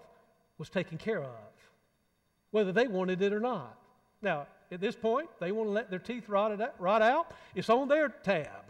was 0.58 0.68
taken 0.68 0.98
care 0.98 1.22
of, 1.22 1.52
whether 2.50 2.72
they 2.72 2.86
wanted 2.86 3.22
it 3.22 3.32
or 3.32 3.40
not. 3.40 3.78
Now, 4.20 4.46
at 4.70 4.80
this 4.80 4.96
point, 4.96 5.28
they 5.40 5.52
want 5.52 5.68
to 5.68 5.72
let 5.72 5.90
their 5.90 5.98
teeth 5.98 6.28
rot, 6.28 6.60
out, 6.60 6.74
rot 6.78 7.02
out. 7.02 7.32
It's 7.54 7.70
on 7.70 7.88
their 7.88 8.08
tab, 8.08 8.64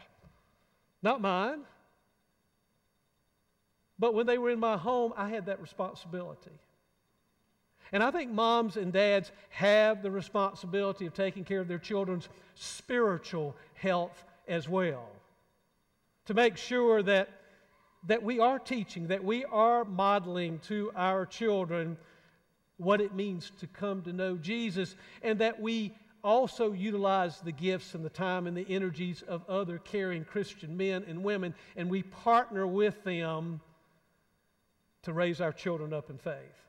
not 1.02 1.20
mine. 1.20 1.60
But 3.98 4.14
when 4.14 4.26
they 4.26 4.38
were 4.38 4.50
in 4.50 4.60
my 4.60 4.76
home, 4.76 5.12
I 5.16 5.28
had 5.28 5.46
that 5.46 5.60
responsibility. 5.60 6.50
And 7.92 8.02
I 8.02 8.10
think 8.10 8.30
moms 8.30 8.76
and 8.76 8.92
dads 8.92 9.30
have 9.50 10.02
the 10.02 10.10
responsibility 10.10 11.06
of 11.06 11.14
taking 11.14 11.44
care 11.44 11.60
of 11.60 11.68
their 11.68 11.78
children's 11.78 12.28
spiritual 12.54 13.54
health 13.74 14.24
as 14.48 14.68
well. 14.68 15.08
To 16.26 16.34
make 16.34 16.56
sure 16.56 17.02
that, 17.02 17.28
that 18.06 18.22
we 18.22 18.40
are 18.40 18.58
teaching, 18.58 19.08
that 19.08 19.22
we 19.22 19.44
are 19.44 19.84
modeling 19.84 20.58
to 20.60 20.90
our 20.96 21.26
children 21.26 21.96
what 22.76 23.00
it 23.00 23.14
means 23.14 23.52
to 23.60 23.66
come 23.66 24.02
to 24.02 24.12
know 24.12 24.36
Jesus, 24.36 24.96
and 25.22 25.38
that 25.38 25.60
we 25.60 25.94
also 26.24 26.72
utilize 26.72 27.40
the 27.40 27.52
gifts 27.52 27.94
and 27.94 28.04
the 28.04 28.10
time 28.10 28.46
and 28.46 28.56
the 28.56 28.66
energies 28.68 29.22
of 29.28 29.48
other 29.48 29.78
caring 29.78 30.24
Christian 30.24 30.76
men 30.76 31.04
and 31.06 31.22
women, 31.22 31.54
and 31.76 31.88
we 31.90 32.02
partner 32.02 32.66
with 32.66 33.04
them 33.04 33.60
to 35.02 35.12
raise 35.12 35.40
our 35.40 35.52
children 35.52 35.92
up 35.92 36.08
in 36.10 36.16
faith. 36.16 36.63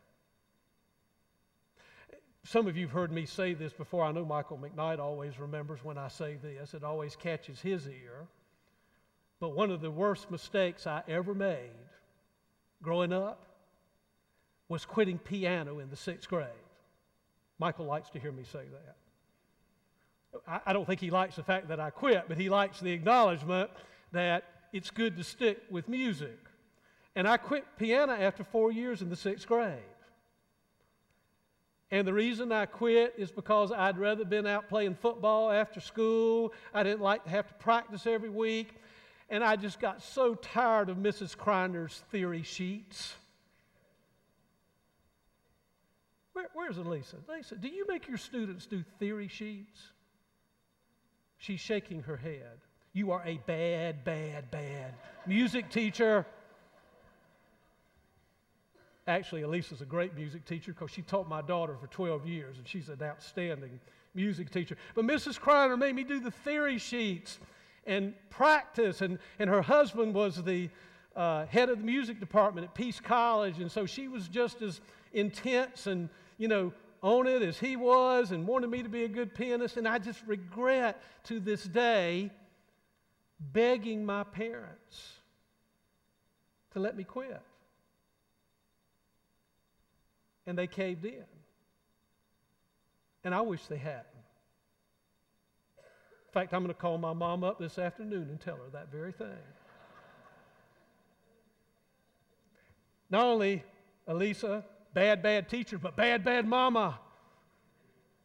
Some 2.45 2.67
of 2.67 2.77
you 2.77 2.85
have 2.85 2.93
heard 2.93 3.11
me 3.11 3.25
say 3.25 3.55
this 3.55 3.73
before. 3.73 4.05
I 4.05 4.11
know 4.11 4.23
Michael 4.23 4.59
McKnight 4.59 4.99
always 4.99 5.39
remembers 5.39 5.83
when 5.83 5.97
I 5.97 6.09
say 6.09 6.37
this, 6.41 6.75
it 6.75 6.83
always 6.83 7.15
catches 7.15 7.59
his 7.59 7.87
ear. 7.87 8.27
But 9.39 9.55
one 9.55 9.71
of 9.71 9.81
the 9.81 9.89
worst 9.89 10.29
mistakes 10.29 10.85
I 10.85 11.01
ever 11.07 11.33
made 11.33 11.71
growing 12.83 13.11
up 13.11 13.47
was 14.69 14.85
quitting 14.85 15.17
piano 15.17 15.79
in 15.79 15.89
the 15.89 15.95
sixth 15.95 16.29
grade. 16.29 16.47
Michael 17.57 17.85
likes 17.85 18.11
to 18.11 18.19
hear 18.19 18.31
me 18.31 18.43
say 18.43 18.65
that. 18.71 20.61
I, 20.65 20.73
don't 20.73 20.85
think 20.85 20.99
he 20.99 21.09
likes 21.09 21.37
the 21.37 21.43
fact 21.43 21.69
that 21.69 21.79
I 21.79 21.89
quit, 21.89 22.25
but 22.27 22.37
he 22.37 22.49
likes 22.49 22.79
the 22.79 22.91
acknowledgement 22.91 23.71
that 24.11 24.43
it's 24.71 24.91
good 24.91 25.17
to 25.17 25.23
stick 25.23 25.61
with 25.71 25.87
music. 25.87 26.37
And 27.15 27.27
I 27.27 27.37
quit 27.37 27.65
piano 27.79 28.13
after 28.13 28.43
four 28.43 28.71
years 28.71 29.01
in 29.01 29.09
the 29.09 29.15
sixth 29.15 29.47
grade. 29.47 29.79
And 31.91 32.07
the 32.07 32.13
reason 32.13 32.51
I 32.51 32.65
quit 32.65 33.13
is 33.17 33.31
because 33.31 33.71
I'd 33.71 33.97
rather 33.97 34.25
been 34.25 34.47
out 34.47 34.69
playing 34.69 34.95
football 34.95 35.51
after 35.51 35.79
school. 35.79 36.51
I 36.73 36.83
didn't 36.83 37.01
like 37.01 37.23
to 37.25 37.29
have 37.29 37.47
to 37.47 37.53
practice 37.55 38.07
every 38.07 38.29
week. 38.29 38.81
And 39.29 39.43
I 39.43 39.55
just 39.55 39.79
got 39.79 40.01
so 40.01 40.35
tired 40.35 40.89
of 40.89 40.97
Mrs. 40.97 41.35
Kreiner's 41.35 42.03
theory 42.11 42.43
sheets. 42.43 43.13
Where, 46.33 46.49
where's 46.53 46.77
Elisa? 46.77 47.17
Elisa, 47.29 47.55
do 47.55 47.67
you 47.67 47.85
make 47.87 48.07
your 48.07 48.17
students 48.17 48.65
do 48.65 48.83
theory 48.99 49.27
sheets? 49.27 49.79
She's 51.37 51.59
shaking 51.59 52.01
her 52.03 52.17
head. 52.17 52.59
You 52.93 53.11
are 53.11 53.23
a 53.25 53.39
bad, 53.45 54.03
bad, 54.03 54.49
bad 54.51 54.93
music 55.27 55.69
teacher. 55.69 56.25
Actually, 59.07 59.43
Elisa's 59.43 59.81
a 59.81 59.85
great 59.85 60.15
music 60.15 60.45
teacher 60.45 60.73
because 60.73 60.89
she 60.89 61.03
taught 61.03 61.29
my 61.29 61.41
daughter 61.41 61.77
for 61.79 61.87
12 61.87 62.25
years, 62.25 62.57
and 62.57 62.67
she's 62.67 62.89
an 62.89 63.03
outstanding 63.03 63.79
music 64.15 64.49
teacher. 64.49 64.75
But 64.95 65.05
Mrs. 65.05 65.39
Kreiner 65.39 65.77
made 65.77 65.93
me 65.93 66.03
do 66.03 66.19
the 66.19 66.31
theory 66.31 66.79
sheets 66.79 67.37
and 67.85 68.15
practice, 68.31 69.01
and, 69.01 69.19
and 69.37 69.47
her 69.47 69.61
husband 69.61 70.15
was 70.15 70.41
the 70.43 70.69
uh, 71.15 71.45
head 71.45 71.69
of 71.69 71.79
the 71.79 71.85
music 71.85 72.19
department 72.19 72.65
at 72.65 72.73
Peace 72.73 72.99
College, 72.99 73.59
and 73.59 73.71
so 73.71 73.85
she 73.85 74.07
was 74.07 74.27
just 74.27 74.63
as 74.63 74.81
intense 75.13 75.85
and, 75.85 76.09
you 76.39 76.47
know, 76.47 76.73
on 77.03 77.27
it 77.27 77.43
as 77.43 77.59
he 77.59 77.75
was 77.75 78.31
and 78.31 78.47
wanted 78.47 78.71
me 78.71 78.81
to 78.81 78.89
be 78.89 79.03
a 79.03 79.07
good 79.07 79.35
pianist. 79.35 79.77
And 79.77 79.87
I 79.87 79.99
just 79.99 80.23
regret 80.25 80.99
to 81.25 81.39
this 81.39 81.63
day 81.63 82.31
begging 83.39 84.03
my 84.03 84.23
parents 84.23 85.19
to 86.71 86.79
let 86.79 86.97
me 86.97 87.03
quit 87.03 87.39
and 90.45 90.57
they 90.57 90.67
caved 90.67 91.05
in. 91.05 91.23
And 93.23 93.33
I 93.33 93.41
wish 93.41 93.65
they 93.65 93.77
hadn't. 93.77 94.05
In 95.77 96.33
fact, 96.33 96.53
I'm 96.53 96.61
going 96.61 96.73
to 96.73 96.79
call 96.79 96.97
my 96.97 97.13
mom 97.13 97.43
up 97.43 97.59
this 97.59 97.79
afternoon 97.79 98.27
and 98.29 98.39
tell 98.39 98.57
her 98.57 98.69
that 98.73 98.91
very 98.91 99.11
thing. 99.11 99.27
Not 103.09 103.25
only 103.25 103.63
Elisa, 104.07 104.63
bad, 104.93 105.23
bad 105.23 105.49
teacher, 105.49 105.77
but 105.77 105.95
bad, 105.95 106.23
bad 106.23 106.45
mama. 106.45 106.99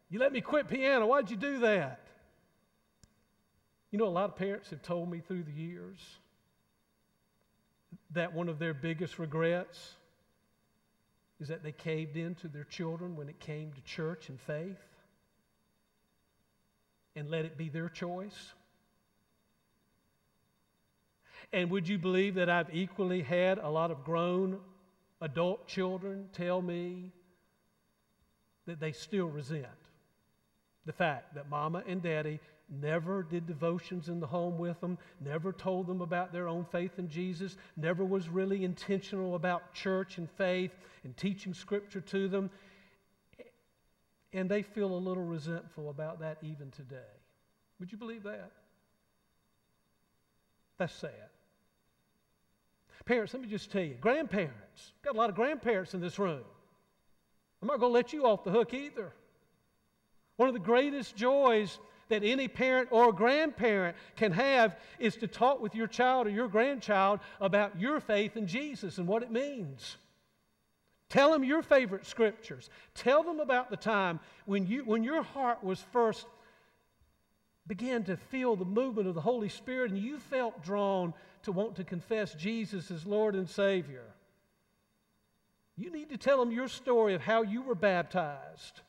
You 0.08 0.18
let 0.18 0.32
me 0.32 0.40
quit 0.40 0.68
piano. 0.68 1.06
Why'd 1.06 1.30
you 1.30 1.36
do 1.36 1.60
that? 1.60 2.00
You 3.90 3.98
know, 3.98 4.06
a 4.06 4.08
lot 4.08 4.24
of 4.24 4.36
parents 4.36 4.70
have 4.70 4.82
told 4.82 5.10
me 5.10 5.20
through 5.20 5.44
the 5.44 5.52
years 5.52 5.98
that 8.12 8.32
one 8.34 8.48
of 8.48 8.58
their 8.58 8.74
biggest 8.74 9.18
regrets 9.18 9.94
is 11.40 11.48
that 11.48 11.62
they 11.62 11.72
caved 11.72 12.16
in 12.16 12.34
to 12.36 12.48
their 12.48 12.64
children 12.64 13.16
when 13.16 13.28
it 13.28 13.40
came 13.40 13.72
to 13.72 13.80
church 13.82 14.28
and 14.28 14.38
faith 14.40 14.78
and 17.16 17.30
let 17.30 17.44
it 17.44 17.56
be 17.56 17.68
their 17.68 17.88
choice? 17.88 18.52
And 21.52 21.70
would 21.70 21.88
you 21.88 21.98
believe 21.98 22.34
that 22.36 22.48
I've 22.48 22.72
equally 22.74 23.22
had 23.22 23.58
a 23.58 23.68
lot 23.68 23.90
of 23.90 24.04
grown 24.04 24.58
adult 25.20 25.66
children 25.66 26.28
tell 26.32 26.62
me 26.62 27.10
that 28.66 28.78
they 28.78 28.92
still 28.92 29.26
resent 29.26 29.66
the 30.86 30.92
fact 30.92 31.34
that 31.34 31.48
mama 31.48 31.82
and 31.86 32.02
daddy 32.02 32.40
never 32.70 33.22
did 33.22 33.46
devotions 33.46 34.08
in 34.08 34.20
the 34.20 34.26
home 34.26 34.58
with 34.58 34.80
them, 34.80 34.96
never 35.20 35.52
told 35.52 35.86
them 35.86 36.00
about 36.00 36.32
their 36.32 36.48
own 36.48 36.64
faith 36.64 36.98
in 36.98 37.08
Jesus, 37.08 37.56
never 37.76 38.04
was 38.04 38.28
really 38.28 38.64
intentional 38.64 39.34
about 39.34 39.74
church 39.74 40.18
and 40.18 40.30
faith 40.30 40.72
and 41.04 41.16
teaching 41.16 41.52
Scripture 41.52 42.00
to 42.00 42.28
them. 42.28 42.50
And 44.32 44.48
they 44.48 44.62
feel 44.62 44.92
a 44.92 44.96
little 44.96 45.24
resentful 45.24 45.90
about 45.90 46.20
that 46.20 46.38
even 46.42 46.70
today. 46.70 46.96
Would 47.80 47.90
you 47.90 47.98
believe 47.98 48.22
that? 48.22 48.52
That's 50.78 50.94
sad. 50.94 51.10
Parents, 53.04 53.34
let 53.34 53.42
me 53.42 53.48
just 53.48 53.72
tell 53.72 53.82
you, 53.82 53.94
grandparents, 54.00 54.92
got 55.02 55.14
a 55.14 55.18
lot 55.18 55.30
of 55.30 55.34
grandparents 55.34 55.94
in 55.94 56.00
this 56.00 56.18
room. 56.18 56.44
I'm 57.60 57.68
not 57.68 57.80
going 57.80 57.90
to 57.90 57.94
let 57.94 58.12
you 58.12 58.24
off 58.24 58.44
the 58.44 58.50
hook 58.50 58.72
either. 58.72 59.12
One 60.36 60.48
of 60.48 60.54
the 60.54 60.60
greatest 60.60 61.16
joys 61.16 61.78
that 62.10 62.22
any 62.22 62.46
parent 62.46 62.88
or 62.92 63.12
grandparent 63.12 63.96
can 64.16 64.32
have 64.32 64.76
is 64.98 65.16
to 65.16 65.26
talk 65.26 65.60
with 65.60 65.74
your 65.74 65.86
child 65.86 66.26
or 66.26 66.30
your 66.30 66.48
grandchild 66.48 67.20
about 67.40 67.80
your 67.80 67.98
faith 68.00 68.36
in 68.36 68.46
Jesus 68.46 68.98
and 68.98 69.08
what 69.08 69.22
it 69.22 69.32
means. 69.32 69.96
Tell 71.08 71.32
them 71.32 71.42
your 71.42 71.62
favorite 71.62 72.06
scriptures. 72.06 72.70
Tell 72.94 73.22
them 73.22 73.40
about 73.40 73.70
the 73.70 73.76
time 73.76 74.20
when, 74.44 74.66
you, 74.66 74.84
when 74.84 75.02
your 75.02 75.22
heart 75.22 75.64
was 75.64 75.80
first 75.92 76.26
began 77.66 78.04
to 78.04 78.16
feel 78.16 78.56
the 78.56 78.64
movement 78.64 79.08
of 79.08 79.14
the 79.14 79.20
Holy 79.20 79.48
Spirit 79.48 79.90
and 79.90 80.00
you 80.00 80.18
felt 80.18 80.62
drawn 80.62 81.14
to 81.42 81.52
want 81.52 81.76
to 81.76 81.84
confess 81.84 82.34
Jesus 82.34 82.90
as 82.90 83.06
Lord 83.06 83.34
and 83.34 83.48
Savior. 83.48 84.04
You 85.76 85.90
need 85.90 86.10
to 86.10 86.16
tell 86.16 86.38
them 86.38 86.52
your 86.52 86.68
story 86.68 87.14
of 87.14 87.22
how 87.22 87.42
you 87.42 87.62
were 87.62 87.74
baptized 87.74 88.82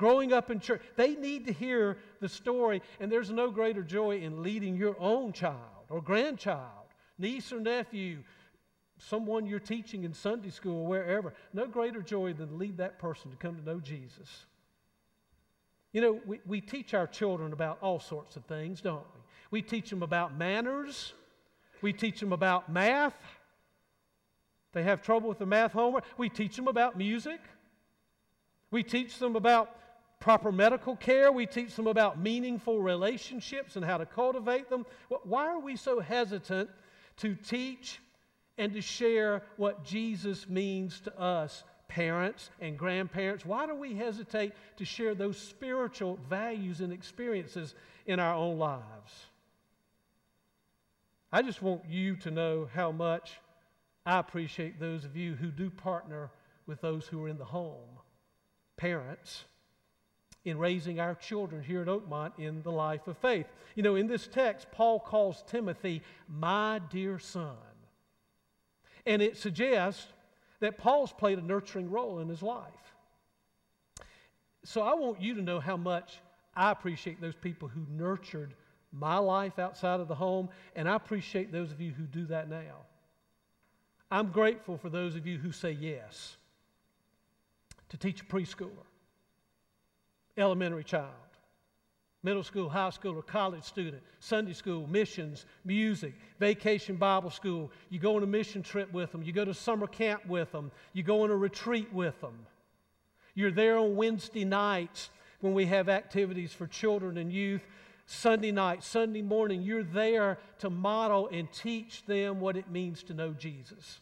growing 0.00 0.32
up 0.32 0.50
in 0.50 0.58
church. 0.58 0.80
They 0.96 1.14
need 1.14 1.46
to 1.46 1.52
hear 1.52 1.98
the 2.20 2.28
story, 2.28 2.80
and 3.00 3.12
there's 3.12 3.30
no 3.30 3.50
greater 3.50 3.82
joy 3.82 4.20
in 4.20 4.42
leading 4.42 4.74
your 4.74 4.96
own 4.98 5.34
child 5.34 5.84
or 5.90 6.00
grandchild, 6.00 6.88
niece 7.18 7.52
or 7.52 7.60
nephew, 7.60 8.20
someone 8.96 9.44
you're 9.44 9.60
teaching 9.60 10.04
in 10.04 10.14
Sunday 10.14 10.48
school 10.48 10.86
wherever. 10.86 11.34
No 11.52 11.66
greater 11.66 12.00
joy 12.00 12.32
than 12.32 12.48
to 12.48 12.54
lead 12.54 12.78
that 12.78 12.98
person 12.98 13.30
to 13.30 13.36
come 13.36 13.56
to 13.56 13.62
know 13.62 13.78
Jesus. 13.78 14.46
You 15.92 16.00
know, 16.00 16.20
we, 16.24 16.40
we 16.46 16.62
teach 16.62 16.94
our 16.94 17.06
children 17.06 17.52
about 17.52 17.76
all 17.82 18.00
sorts 18.00 18.36
of 18.36 18.44
things, 18.46 18.80
don't 18.80 19.04
we? 19.14 19.20
We 19.50 19.60
teach 19.60 19.90
them 19.90 20.02
about 20.02 20.34
manners. 20.34 21.12
We 21.82 21.92
teach 21.92 22.20
them 22.20 22.32
about 22.32 22.72
math. 22.72 23.18
They 24.72 24.84
have 24.84 25.02
trouble 25.02 25.28
with 25.28 25.40
the 25.40 25.46
math 25.46 25.72
homework. 25.72 26.04
We 26.16 26.30
teach 26.30 26.56
them 26.56 26.68
about 26.68 26.96
music. 26.96 27.40
We 28.70 28.82
teach 28.82 29.18
them 29.18 29.36
about 29.36 29.76
proper 30.20 30.52
medical 30.52 30.94
care. 30.96 31.32
We 31.32 31.46
teach 31.46 31.74
them 31.74 31.86
about 31.86 32.20
meaningful 32.20 32.80
relationships 32.80 33.76
and 33.76 33.84
how 33.84 33.98
to 33.98 34.06
cultivate 34.06 34.68
them. 34.68 34.86
Why 35.24 35.46
are 35.46 35.58
we 35.58 35.76
so 35.76 35.98
hesitant 35.98 36.70
to 37.18 37.34
teach 37.34 38.00
and 38.58 38.72
to 38.74 38.82
share 38.82 39.42
what 39.56 39.84
Jesus 39.84 40.48
means 40.48 41.00
to 41.00 41.18
us, 41.18 41.64
parents 41.88 42.50
and 42.60 42.78
grandparents? 42.78 43.46
Why 43.46 43.66
do 43.66 43.74
we 43.74 43.94
hesitate 43.94 44.52
to 44.76 44.84
share 44.84 45.14
those 45.14 45.38
spiritual 45.38 46.18
values 46.28 46.82
and 46.82 46.92
experiences 46.92 47.74
in 48.06 48.20
our 48.20 48.34
own 48.34 48.58
lives? 48.58 49.26
I 51.32 51.42
just 51.42 51.62
want 51.62 51.82
you 51.88 52.16
to 52.16 52.30
know 52.30 52.68
how 52.74 52.92
much 52.92 53.40
I 54.04 54.18
appreciate 54.18 54.78
those 54.78 55.04
of 55.04 55.16
you 55.16 55.34
who 55.34 55.46
do 55.46 55.70
partner 55.70 56.30
with 56.66 56.80
those 56.80 57.06
who 57.06 57.24
are 57.24 57.28
in 57.28 57.38
the 57.38 57.44
home, 57.44 57.98
parents, 58.76 59.44
in 60.44 60.58
raising 60.58 61.00
our 61.00 61.14
children 61.14 61.62
here 61.62 61.82
at 61.82 61.88
Oakmont 61.88 62.32
in 62.38 62.62
the 62.62 62.72
life 62.72 63.06
of 63.06 63.18
faith. 63.18 63.46
You 63.74 63.82
know, 63.82 63.96
in 63.96 64.06
this 64.06 64.26
text, 64.26 64.68
Paul 64.72 65.00
calls 65.00 65.44
Timothy 65.46 66.02
my 66.28 66.80
dear 66.90 67.18
son. 67.18 67.56
And 69.06 69.20
it 69.20 69.36
suggests 69.36 70.06
that 70.60 70.78
Paul's 70.78 71.12
played 71.12 71.38
a 71.38 71.42
nurturing 71.42 71.90
role 71.90 72.20
in 72.20 72.28
his 72.28 72.42
life. 72.42 72.64
So 74.64 74.82
I 74.82 74.94
want 74.94 75.20
you 75.20 75.34
to 75.34 75.42
know 75.42 75.60
how 75.60 75.76
much 75.76 76.20
I 76.54 76.70
appreciate 76.70 77.20
those 77.20 77.34
people 77.34 77.68
who 77.68 77.86
nurtured 77.90 78.54
my 78.92 79.18
life 79.18 79.58
outside 79.58 80.00
of 80.00 80.08
the 80.08 80.14
home, 80.14 80.48
and 80.74 80.88
I 80.88 80.96
appreciate 80.96 81.52
those 81.52 81.70
of 81.70 81.80
you 81.80 81.92
who 81.92 82.04
do 82.04 82.26
that 82.26 82.50
now. 82.50 82.84
I'm 84.10 84.32
grateful 84.32 84.76
for 84.76 84.90
those 84.90 85.14
of 85.14 85.26
you 85.26 85.38
who 85.38 85.52
say 85.52 85.70
yes 85.70 86.36
to 87.88 87.96
teach 87.96 88.20
a 88.20 88.24
preschooler, 88.24 88.86
elementary 90.36 90.84
child, 90.84 91.10
middle 92.22 92.42
school, 92.42 92.68
high 92.68 92.90
school, 92.90 93.16
or 93.16 93.22
college 93.22 93.64
student, 93.64 94.02
Sunday 94.18 94.52
school, 94.52 94.86
missions, 94.86 95.46
music, 95.64 96.14
vacation 96.38 96.96
Bible 96.96 97.30
school. 97.30 97.70
You 97.88 97.98
go 97.98 98.16
on 98.16 98.22
a 98.22 98.26
mission 98.26 98.62
trip 98.62 98.92
with 98.92 99.12
them, 99.12 99.22
you 99.22 99.32
go 99.32 99.44
to 99.44 99.54
summer 99.54 99.86
camp 99.86 100.26
with 100.26 100.52
them, 100.52 100.70
you 100.92 101.02
go 101.02 101.22
on 101.22 101.30
a 101.30 101.36
retreat 101.36 101.92
with 101.92 102.20
them. 102.20 102.46
You're 103.34 103.52
there 103.52 103.78
on 103.78 103.96
Wednesday 103.96 104.44
nights 104.44 105.10
when 105.40 105.54
we 105.54 105.66
have 105.66 105.88
activities 105.88 106.52
for 106.52 106.66
children 106.66 107.16
and 107.16 107.32
youth 107.32 107.62
Sunday 108.10 108.50
night, 108.50 108.82
Sunday 108.82 109.22
morning, 109.22 109.62
you're 109.62 109.84
there 109.84 110.38
to 110.58 110.68
model 110.68 111.28
and 111.28 111.50
teach 111.52 112.04
them 112.06 112.40
what 112.40 112.56
it 112.56 112.68
means 112.68 113.04
to 113.04 113.14
know 113.14 113.30
Jesus. 113.30 114.00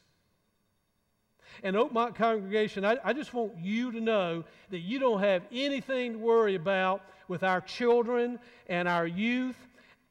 And 1.62 1.76
Oakmont 1.76 2.14
congregation, 2.14 2.84
I, 2.84 2.96
I, 3.04 3.12
just 3.12 3.34
want 3.34 3.56
you 3.58 3.90
to 3.92 4.00
know 4.00 4.44
that 4.70 4.80
you 4.80 4.98
don't 4.98 5.20
have 5.20 5.42
anything 5.52 6.12
to 6.12 6.18
worry 6.18 6.54
about 6.54 7.02
with 7.26 7.42
our 7.42 7.60
children 7.60 8.38
and 8.68 8.88
our 8.88 9.06
youth 9.06 9.56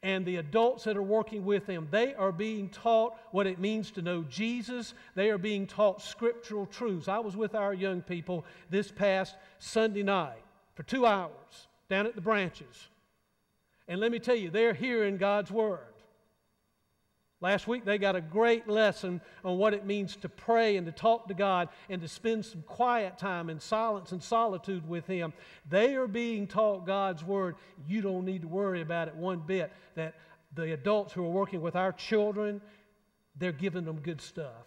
and 0.03 0.25
the 0.25 0.37
adults 0.37 0.83
that 0.83 0.95
are 0.95 1.03
working 1.03 1.43
with 1.43 1.65
them. 1.65 1.87
They 1.89 2.13
are 2.15 2.31
being 2.31 2.69
taught 2.69 3.17
what 3.31 3.47
it 3.47 3.59
means 3.59 3.91
to 3.91 4.01
know 4.01 4.23
Jesus. 4.23 4.93
They 5.15 5.29
are 5.29 5.37
being 5.37 5.65
taught 5.65 6.01
scriptural 6.01 6.65
truths. 6.65 7.07
I 7.07 7.19
was 7.19 7.35
with 7.35 7.55
our 7.55 7.73
young 7.73 8.01
people 8.01 8.45
this 8.69 8.91
past 8.91 9.35
Sunday 9.59 10.03
night 10.03 10.43
for 10.75 10.83
two 10.83 11.05
hours 11.05 11.67
down 11.89 12.05
at 12.05 12.15
the 12.15 12.21
branches. 12.21 12.87
And 13.87 13.99
let 13.99 14.11
me 14.11 14.19
tell 14.19 14.35
you, 14.35 14.49
they're 14.49 14.73
hearing 14.73 15.17
God's 15.17 15.51
Word. 15.51 15.79
Last 17.39 17.67
week, 17.67 17.85
they 17.85 17.99
got 17.99 18.15
a 18.15 18.21
great 18.21 18.67
lesson 18.67 19.21
on 19.45 19.59
what 19.59 19.75
it 19.75 19.85
means 19.85 20.15
to 20.17 20.29
pray 20.29 20.75
and 20.75 20.87
to 20.87 20.91
talk 20.91 21.27
to 21.27 21.35
God 21.35 21.69
and 21.87 22.01
to 22.01 22.07
spend 22.07 22.43
some 22.45 22.63
quiet 22.63 23.19
time 23.19 23.51
in 23.51 23.59
silence 23.59 24.11
and 24.11 24.23
solitude 24.23 24.89
with 24.89 25.05
Him. 25.05 25.33
They 25.69 25.95
are 25.95 26.07
being 26.07 26.47
taught 26.47 26.87
God's 26.87 27.23
Word. 27.23 27.55
You 27.87 28.01
don't 28.01 28.25
need 28.25 28.41
to 28.41 28.47
worry 28.47 28.81
about 28.81 29.07
it 29.07 29.15
one 29.15 29.43
bit. 29.45 29.71
That 29.93 30.15
the 30.55 30.73
adults 30.73 31.13
who 31.13 31.23
are 31.25 31.29
working 31.29 31.61
with 31.61 31.75
our 31.75 31.91
children, 31.91 32.59
they're 33.35 33.51
giving 33.51 33.85
them 33.85 33.99
good 33.99 34.19
stuff. 34.19 34.65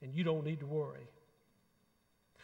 And 0.00 0.14
you 0.14 0.22
don't 0.22 0.44
need 0.44 0.60
to 0.60 0.66
worry. 0.66 1.08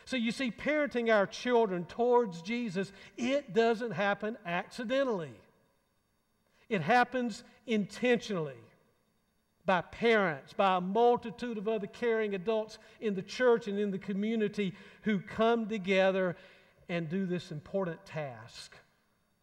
So 0.07 0.17
you 0.17 0.33
see, 0.33 0.51
parenting 0.51 1.15
our 1.15 1.27
children 1.27 1.85
towards 1.85 2.43
Jesus, 2.43 2.93
it 3.17 3.55
doesn't 3.55 3.93
happen 3.93 4.37
accidentally. 4.45 5.39
It 6.69 6.81
happens 6.81 7.45
intentionally 7.65 8.57
by 9.67 9.81
parents, 9.81 10.53
by 10.53 10.77
a 10.77 10.81
multitude 10.81 11.59
of 11.59 11.69
other 11.69 11.87
caring 11.87 12.35
adults 12.35 12.79
in 13.01 13.15
the 13.15 13.23
church 13.23 13.67
and 13.69 13.79
in 13.79 13.91
the 13.91 13.99
community 13.99 14.75
who 15.03 15.19
come 15.19 15.67
together 15.67 16.37
and 16.89 17.09
do 17.09 17.27
this 17.27 17.51
important 17.51 18.05
task 18.05 18.75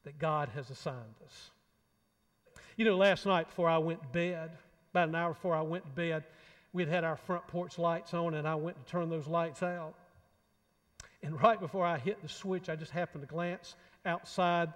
that 0.04 0.20
God 0.20 0.50
has 0.50 0.70
assigned 0.70 1.16
us. 1.26 1.52
You 2.78 2.86
know, 2.86 2.98
last 2.98 3.26
night 3.26 3.48
before 3.48 3.70
I 3.70 3.78
went 3.78 4.02
to 4.02 4.08
bed, 4.08 4.52
about 4.94 5.10
an 5.10 5.16
hour 5.16 5.34
before 5.34 5.56
I 5.56 5.62
went 5.62 5.86
to 5.86 5.92
bed, 5.92 6.24
we'd 6.74 6.88
had 6.88 7.04
our 7.04 7.18
front 7.18 7.48
porch 7.48 7.78
lights 7.78 8.14
on, 8.14 8.34
and 8.34 8.48
I 8.48 8.56
went 8.56 8.78
to 8.78 8.92
turn 8.92 9.10
those 9.10 9.28
lights 9.28 9.64
out. 9.64 9.96
And 11.24 11.40
right 11.42 11.60
before 11.60 11.86
I 11.86 11.98
hit 11.98 12.22
the 12.22 12.30
switch, 12.30 12.70
I 12.70 12.76
just 12.76 12.92
happened 12.92 13.22
to 13.24 13.28
glance 13.28 13.76
outside 14.06 14.74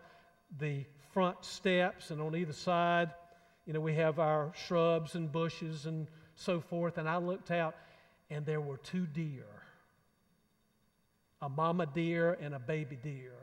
the 0.60 0.86
front 1.14 1.44
steps, 1.44 2.12
and 2.12 2.22
on 2.22 2.36
either 2.36 2.54
side, 2.54 3.12
you 3.65 3.73
know, 3.73 3.80
we 3.80 3.95
have 3.95 4.19
our 4.19 4.51
shrubs 4.67 5.15
and 5.15 5.32
bushes 5.32 5.86
and 5.86 6.08
so 6.36 6.60
forth. 6.60 6.97
And 6.97 7.10
I 7.10 7.17
looked 7.17 7.51
out, 7.51 7.75
and 8.30 8.45
there 8.45 8.62
were 8.62 8.78
two 8.78 9.06
deer 9.06 9.45
a 11.41 11.49
mama 11.49 11.86
deer 11.86 12.36
and 12.41 12.56
a 12.56 12.60
baby 12.60 12.97
deer. 13.04 13.34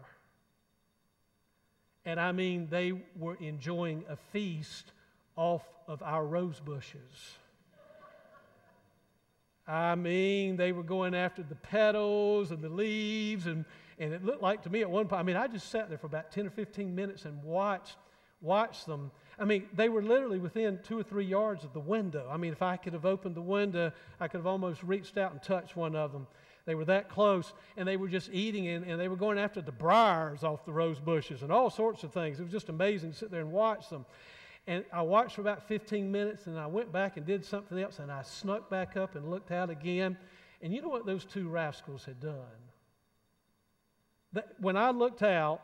And 2.04 2.18
I 2.18 2.32
mean, 2.32 2.66
they 2.68 2.92
were 3.16 3.36
enjoying 3.36 4.04
a 4.08 4.16
feast 4.16 4.90
off 5.36 5.62
of 5.86 6.02
our 6.02 6.26
rose 6.26 6.58
bushes. 6.58 7.36
I 9.68 9.94
mean, 9.94 10.56
they 10.56 10.72
were 10.72 10.82
going 10.82 11.14
after 11.14 11.44
the 11.44 11.54
petals 11.54 12.50
and 12.50 12.60
the 12.60 12.68
leaves 12.68 13.46
and 13.46 13.64
and 13.98 14.12
it 14.12 14.24
looked 14.24 14.42
like 14.42 14.62
to 14.62 14.70
me 14.70 14.80
at 14.80 14.90
one 14.90 15.06
point, 15.06 15.20
I 15.20 15.22
mean, 15.22 15.36
I 15.36 15.46
just 15.46 15.70
sat 15.70 15.88
there 15.88 15.96
for 15.96 16.06
about 16.06 16.32
10 16.32 16.48
or 16.48 16.50
15 16.50 16.92
minutes 16.92 17.24
and 17.24 17.40
watched, 17.44 17.96
watched 18.40 18.86
them. 18.86 19.12
I 19.42 19.44
mean, 19.44 19.66
they 19.74 19.88
were 19.88 20.02
literally 20.02 20.38
within 20.38 20.78
two 20.84 20.96
or 20.96 21.02
three 21.02 21.24
yards 21.24 21.64
of 21.64 21.72
the 21.72 21.80
window. 21.80 22.28
I 22.30 22.36
mean, 22.36 22.52
if 22.52 22.62
I 22.62 22.76
could 22.76 22.92
have 22.92 23.04
opened 23.04 23.34
the 23.34 23.42
window, 23.42 23.90
I 24.20 24.28
could 24.28 24.38
have 24.38 24.46
almost 24.46 24.84
reached 24.84 25.18
out 25.18 25.32
and 25.32 25.42
touched 25.42 25.74
one 25.74 25.96
of 25.96 26.12
them. 26.12 26.28
They 26.64 26.76
were 26.76 26.84
that 26.84 27.08
close, 27.08 27.52
and 27.76 27.88
they 27.88 27.96
were 27.96 28.06
just 28.06 28.30
eating, 28.32 28.68
and, 28.68 28.86
and 28.86 29.00
they 29.00 29.08
were 29.08 29.16
going 29.16 29.40
after 29.40 29.60
the 29.60 29.72
briars 29.72 30.44
off 30.44 30.64
the 30.64 30.72
rose 30.72 31.00
bushes 31.00 31.42
and 31.42 31.50
all 31.50 31.70
sorts 31.70 32.04
of 32.04 32.12
things. 32.12 32.38
It 32.38 32.44
was 32.44 32.52
just 32.52 32.68
amazing 32.68 33.10
to 33.10 33.18
sit 33.18 33.32
there 33.32 33.40
and 33.40 33.50
watch 33.50 33.88
them. 33.88 34.06
And 34.68 34.84
I 34.92 35.02
watched 35.02 35.34
for 35.34 35.40
about 35.40 35.66
15 35.66 36.12
minutes, 36.12 36.46
and 36.46 36.56
I 36.56 36.68
went 36.68 36.92
back 36.92 37.16
and 37.16 37.26
did 37.26 37.44
something 37.44 37.80
else, 37.80 37.98
and 37.98 38.12
I 38.12 38.22
snuck 38.22 38.70
back 38.70 38.96
up 38.96 39.16
and 39.16 39.28
looked 39.28 39.50
out 39.50 39.70
again. 39.70 40.16
And 40.60 40.72
you 40.72 40.80
know 40.80 40.88
what 40.88 41.04
those 41.04 41.24
two 41.24 41.48
rascals 41.48 42.04
had 42.04 42.20
done? 42.20 42.36
When 44.60 44.76
I 44.76 44.90
looked 44.90 45.24
out, 45.24 45.62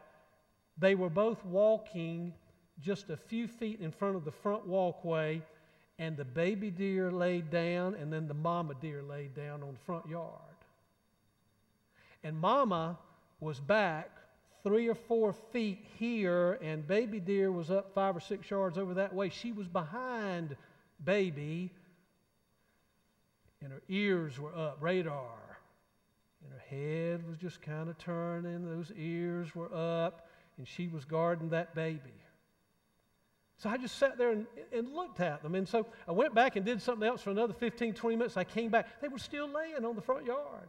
they 0.77 0.97
were 0.97 1.11
both 1.11 1.45
walking 1.45 2.35
just 2.83 3.11
a 3.11 3.17
few 3.17 3.49
feet 3.49 3.81
in 3.81 3.91
front 3.91 4.17
of 4.17 4.25
the 4.25 4.33
front 4.33 4.67
walkway, 4.67 5.43
and 5.99 6.17
the 6.17 6.25
baby 6.25 6.71
deer 6.71 7.11
laid 7.11 7.51
down, 7.51 7.95
and 7.95 8.13
then 8.13 8.29
the 8.29 8.35
mama 8.35 8.75
deer 8.81 9.03
laid 9.03 9.35
down 9.35 9.63
on 9.63 9.73
the 9.73 9.85
front 9.85 10.09
yard. 10.09 10.33
And 12.23 12.39
mama 12.39 12.99
was 13.41 13.59
back 13.59 14.11
three 14.63 14.89
or 14.89 14.95
four 14.95 15.33
feet 15.33 15.85
here, 15.99 16.59
and 16.63 16.87
baby 16.87 17.21
deer 17.21 17.51
was 17.51 17.71
up 17.71 17.95
five 17.95 18.17
or 18.17 18.21
six 18.21 18.51
yards 18.51 18.79
over 18.79 18.95
that 18.95 19.15
way. 19.15 19.29
She 19.29 19.53
was 19.53 19.67
behind 19.67 20.57
baby, 21.05 21.73
and 23.63 23.73
her 23.73 23.83
ears 23.89 24.39
were 24.39 24.55
up, 24.55 24.79
radar. 24.81 25.35
And 26.45 26.53
her 26.53 26.77
head 26.77 27.29
was 27.29 27.39
just 27.39 27.61
kind 27.61 27.89
of 27.89 27.99
turning, 27.99 28.65
those 28.65 28.93
ears 28.97 29.55
were 29.55 29.75
up, 29.75 30.29
and 30.57 30.67
she 30.67 30.87
was 30.89 31.05
guarding 31.05 31.51
that 31.51 31.75
baby. 31.75 32.13
So 33.59 33.69
I 33.69 33.77
just 33.77 33.99
sat 33.99 34.17
there 34.17 34.31
and, 34.31 34.47
and, 34.73 34.95
looked 34.95 35.19
at 35.21 35.43
them. 35.43 35.57
And 35.57 35.69
so 35.69 35.85
I 36.07 36.13
went 36.13 36.33
back 36.33 36.55
and 36.55 36.65
did 36.65 36.81
something 36.81 37.07
else 37.07 37.23
for 37.23 37.31
another 37.31 37.53
15, 37.53 37.93
20 37.93 38.17
minutes. 38.17 38.37
I 38.37 38.45
came 38.45 38.71
back. 38.71 39.01
They 39.01 39.09
were 39.09 39.19
still 39.19 39.49
laying 39.49 39.85
on 39.85 39.97
the 39.97 40.01
front 40.01 40.25
yard. 40.27 40.69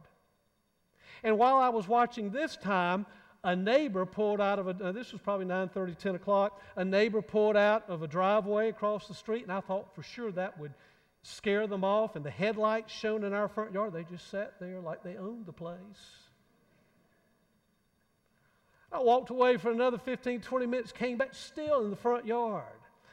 And 1.22 1.38
while 1.38 1.56
I 1.56 1.68
was 1.68 1.86
watching 1.86 2.30
this 2.30 2.56
time, 2.56 3.06
a 3.44 3.54
neighbor 3.54 4.04
pulled 4.04 4.40
out 4.40 4.58
of 4.58 4.66
a, 4.66 4.92
this 4.92 5.12
was 5.12 5.20
probably 5.20 5.46
9.30, 5.46 5.98
10 5.98 6.14
o'clock, 6.16 6.60
a 6.76 6.84
neighbor 6.84 7.22
pulled 7.22 7.56
out 7.56 7.88
of 7.88 8.02
a 8.02 8.08
driveway 8.08 8.68
across 8.68 9.06
the 9.06 9.14
street, 9.14 9.44
and 9.44 9.52
I 9.52 9.60
thought 9.60 9.94
for 9.94 10.02
sure 10.02 10.32
that 10.32 10.58
would 10.58 10.74
scare 11.22 11.66
them 11.66 11.84
off, 11.84 12.16
and 12.16 12.24
the 12.24 12.30
headlights 12.30 12.92
shone 12.92 13.24
in 13.24 13.32
our 13.32 13.48
front 13.48 13.72
yard. 13.72 13.92
They 13.92 14.04
just 14.04 14.30
sat 14.30 14.54
there 14.58 14.80
like 14.80 15.02
they 15.02 15.16
owned 15.16 15.46
the 15.46 15.52
place. 15.52 15.76
I 18.92 18.98
walked 18.98 19.30
away 19.30 19.56
for 19.56 19.70
another 19.70 19.98
15, 19.98 20.40
20 20.40 20.66
minutes, 20.66 20.92
came 20.92 21.16
back 21.16 21.34
still 21.34 21.84
in 21.84 21.90
the 21.90 21.96
front 21.96 22.26
yard. 22.26 22.64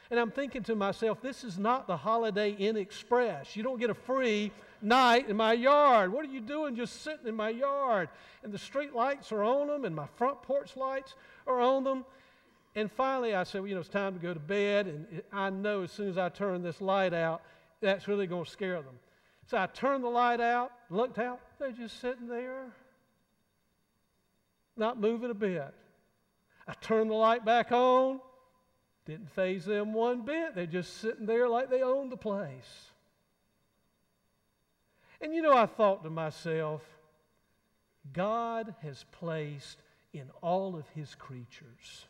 And 0.10 0.20
I'm 0.20 0.32
thinking 0.32 0.64
to 0.64 0.76
myself, 0.76 1.22
this 1.22 1.44
is 1.44 1.58
not 1.58 1.86
the 1.88 1.98
Holiday 1.98 2.52
Inn 2.52 2.78
Express. 2.78 3.56
You 3.56 3.64
don't 3.64 3.80
get 3.80 3.90
a 3.90 3.94
free 3.94 4.52
night 4.82 5.30
in 5.30 5.36
my 5.36 5.54
yard. 5.54 6.14
What 6.14 6.24
are 6.24 6.30
you 6.30 6.40
doing 6.40 6.76
just 6.76 7.02
sitting 7.02 7.28
in 7.28 7.36
my 7.36 7.50
yard? 7.50 8.10
And 8.44 8.54
the 8.54 8.58
street 8.58 8.94
lights 8.94 9.32
are 9.32 9.44
on 9.44 9.68
them, 9.68 9.84
and 9.84 9.94
my 9.94 10.08
front 10.16 10.42
porch 10.42 10.78
lights 10.78 11.16
are 11.46 11.60
on 11.60 11.84
them. 11.84 12.06
And 12.76 12.92
finally, 12.92 13.34
I 13.34 13.44
said, 13.44 13.62
well, 13.62 13.68
you 13.68 13.76
know, 13.76 13.82
it's 13.82 13.90
time 13.90 14.14
to 14.14 14.20
go 14.20 14.34
to 14.34 14.40
bed. 14.40 14.88
And 14.88 15.22
I 15.34 15.50
know 15.50 15.82
as 15.82 15.92
soon 15.92 16.10
as 16.10 16.18
I 16.18 16.30
turn 16.30 16.62
this 16.62 16.80
light 16.80 17.14
out, 17.14 17.42
that's 17.82 18.08
really 18.08 18.28
going 18.28 18.46
to 18.46 18.50
scare 18.50 18.82
them. 18.82 19.00
So 19.48 19.58
I 19.58 19.68
turned 19.68 20.04
the 20.04 20.10
light 20.10 20.42
out, 20.42 20.72
looked 20.90 21.20
out, 21.20 21.40
they're 21.58 21.72
just 21.72 22.02
sitting 22.02 22.28
there, 22.28 22.66
not 24.76 25.00
moving 25.00 25.32
a 25.32 25.34
bit. 25.34 25.74
I 26.68 26.74
turned 26.82 27.10
the 27.10 27.16
light 27.16 27.46
back 27.46 27.72
on, 27.72 28.20
didn't 29.08 29.32
faze 29.32 29.66
them 29.66 29.94
one 29.94 30.24
bit. 30.24 30.54
They're 30.54 30.66
just 30.66 30.98
sitting 30.98 31.26
there 31.26 31.48
like 31.48 31.70
they 31.70 31.82
own 31.82 32.10
the 32.10 32.18
place. 32.18 32.92
And 35.22 35.34
you 35.34 35.42
know, 35.42 35.56
I 35.56 35.66
thought 35.66 36.04
to 36.04 36.10
myself, 36.10 36.82
God 38.12 38.76
has 38.84 39.06
placed 39.14 39.78
in 40.14 40.30
all 40.42 40.76
of 40.76 40.88
his 40.90 41.16
creatures 41.16 42.06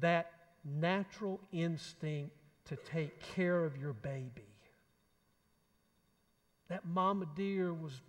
that 0.00 0.30
natural 0.64 1.40
instinct 1.52 2.34
to 2.66 2.76
take 2.76 3.20
care 3.34 3.64
of 3.64 3.76
your 3.76 3.92
baby. 3.92 4.48
That 6.68 6.84
mama 6.84 7.26
deer 7.36 7.72
was 7.72 8.00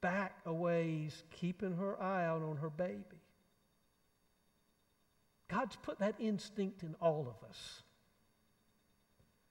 back 0.00 0.38
a 0.46 0.52
ways, 0.52 1.22
keeping 1.30 1.76
her 1.76 2.00
eye 2.00 2.24
out 2.24 2.42
on 2.42 2.56
her 2.56 2.70
baby. 2.70 3.02
God's 5.52 5.76
put 5.76 5.98
that 5.98 6.14
instinct 6.18 6.82
in 6.82 6.94
all 7.00 7.28
of 7.28 7.48
us. 7.48 7.82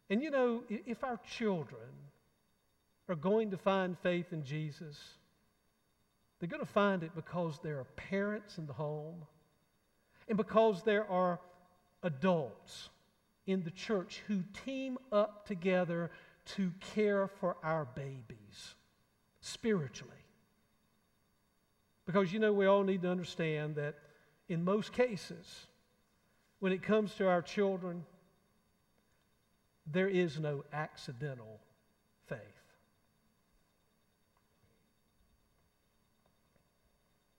And 0.09 0.21
you 0.21 0.31
know, 0.31 0.63
if 0.67 1.03
our 1.03 1.19
children 1.37 1.89
are 3.07 3.15
going 3.15 3.51
to 3.51 3.57
find 3.57 3.95
faith 3.99 4.33
in 4.33 4.43
Jesus, 4.43 4.97
they're 6.39 6.49
going 6.49 6.65
to 6.65 6.65
find 6.65 7.03
it 7.03 7.11
because 7.13 7.59
there 7.61 7.77
are 7.77 7.85
parents 7.95 8.57
in 8.57 8.65
the 8.65 8.73
home 8.73 9.21
and 10.27 10.37
because 10.37 10.81
there 10.81 11.07
are 11.09 11.39
adults 12.01 12.89
in 13.45 13.63
the 13.63 13.71
church 13.71 14.23
who 14.27 14.43
team 14.65 14.97
up 15.11 15.45
together 15.45 16.09
to 16.55 16.71
care 16.95 17.27
for 17.27 17.57
our 17.61 17.85
babies 17.93 18.73
spiritually. 19.39 20.11
Because 22.07 22.33
you 22.33 22.39
know, 22.39 22.53
we 22.53 22.65
all 22.65 22.83
need 22.83 23.03
to 23.03 23.09
understand 23.09 23.75
that 23.75 23.99
in 24.49 24.63
most 24.63 24.93
cases, 24.93 25.67
when 26.61 26.71
it 26.71 26.83
comes 26.83 27.13
to 27.15 27.27
our 27.27 27.41
children, 27.41 28.05
there 29.91 30.07
is 30.07 30.39
no 30.39 30.63
accidental 30.71 31.59
faith. 32.27 32.39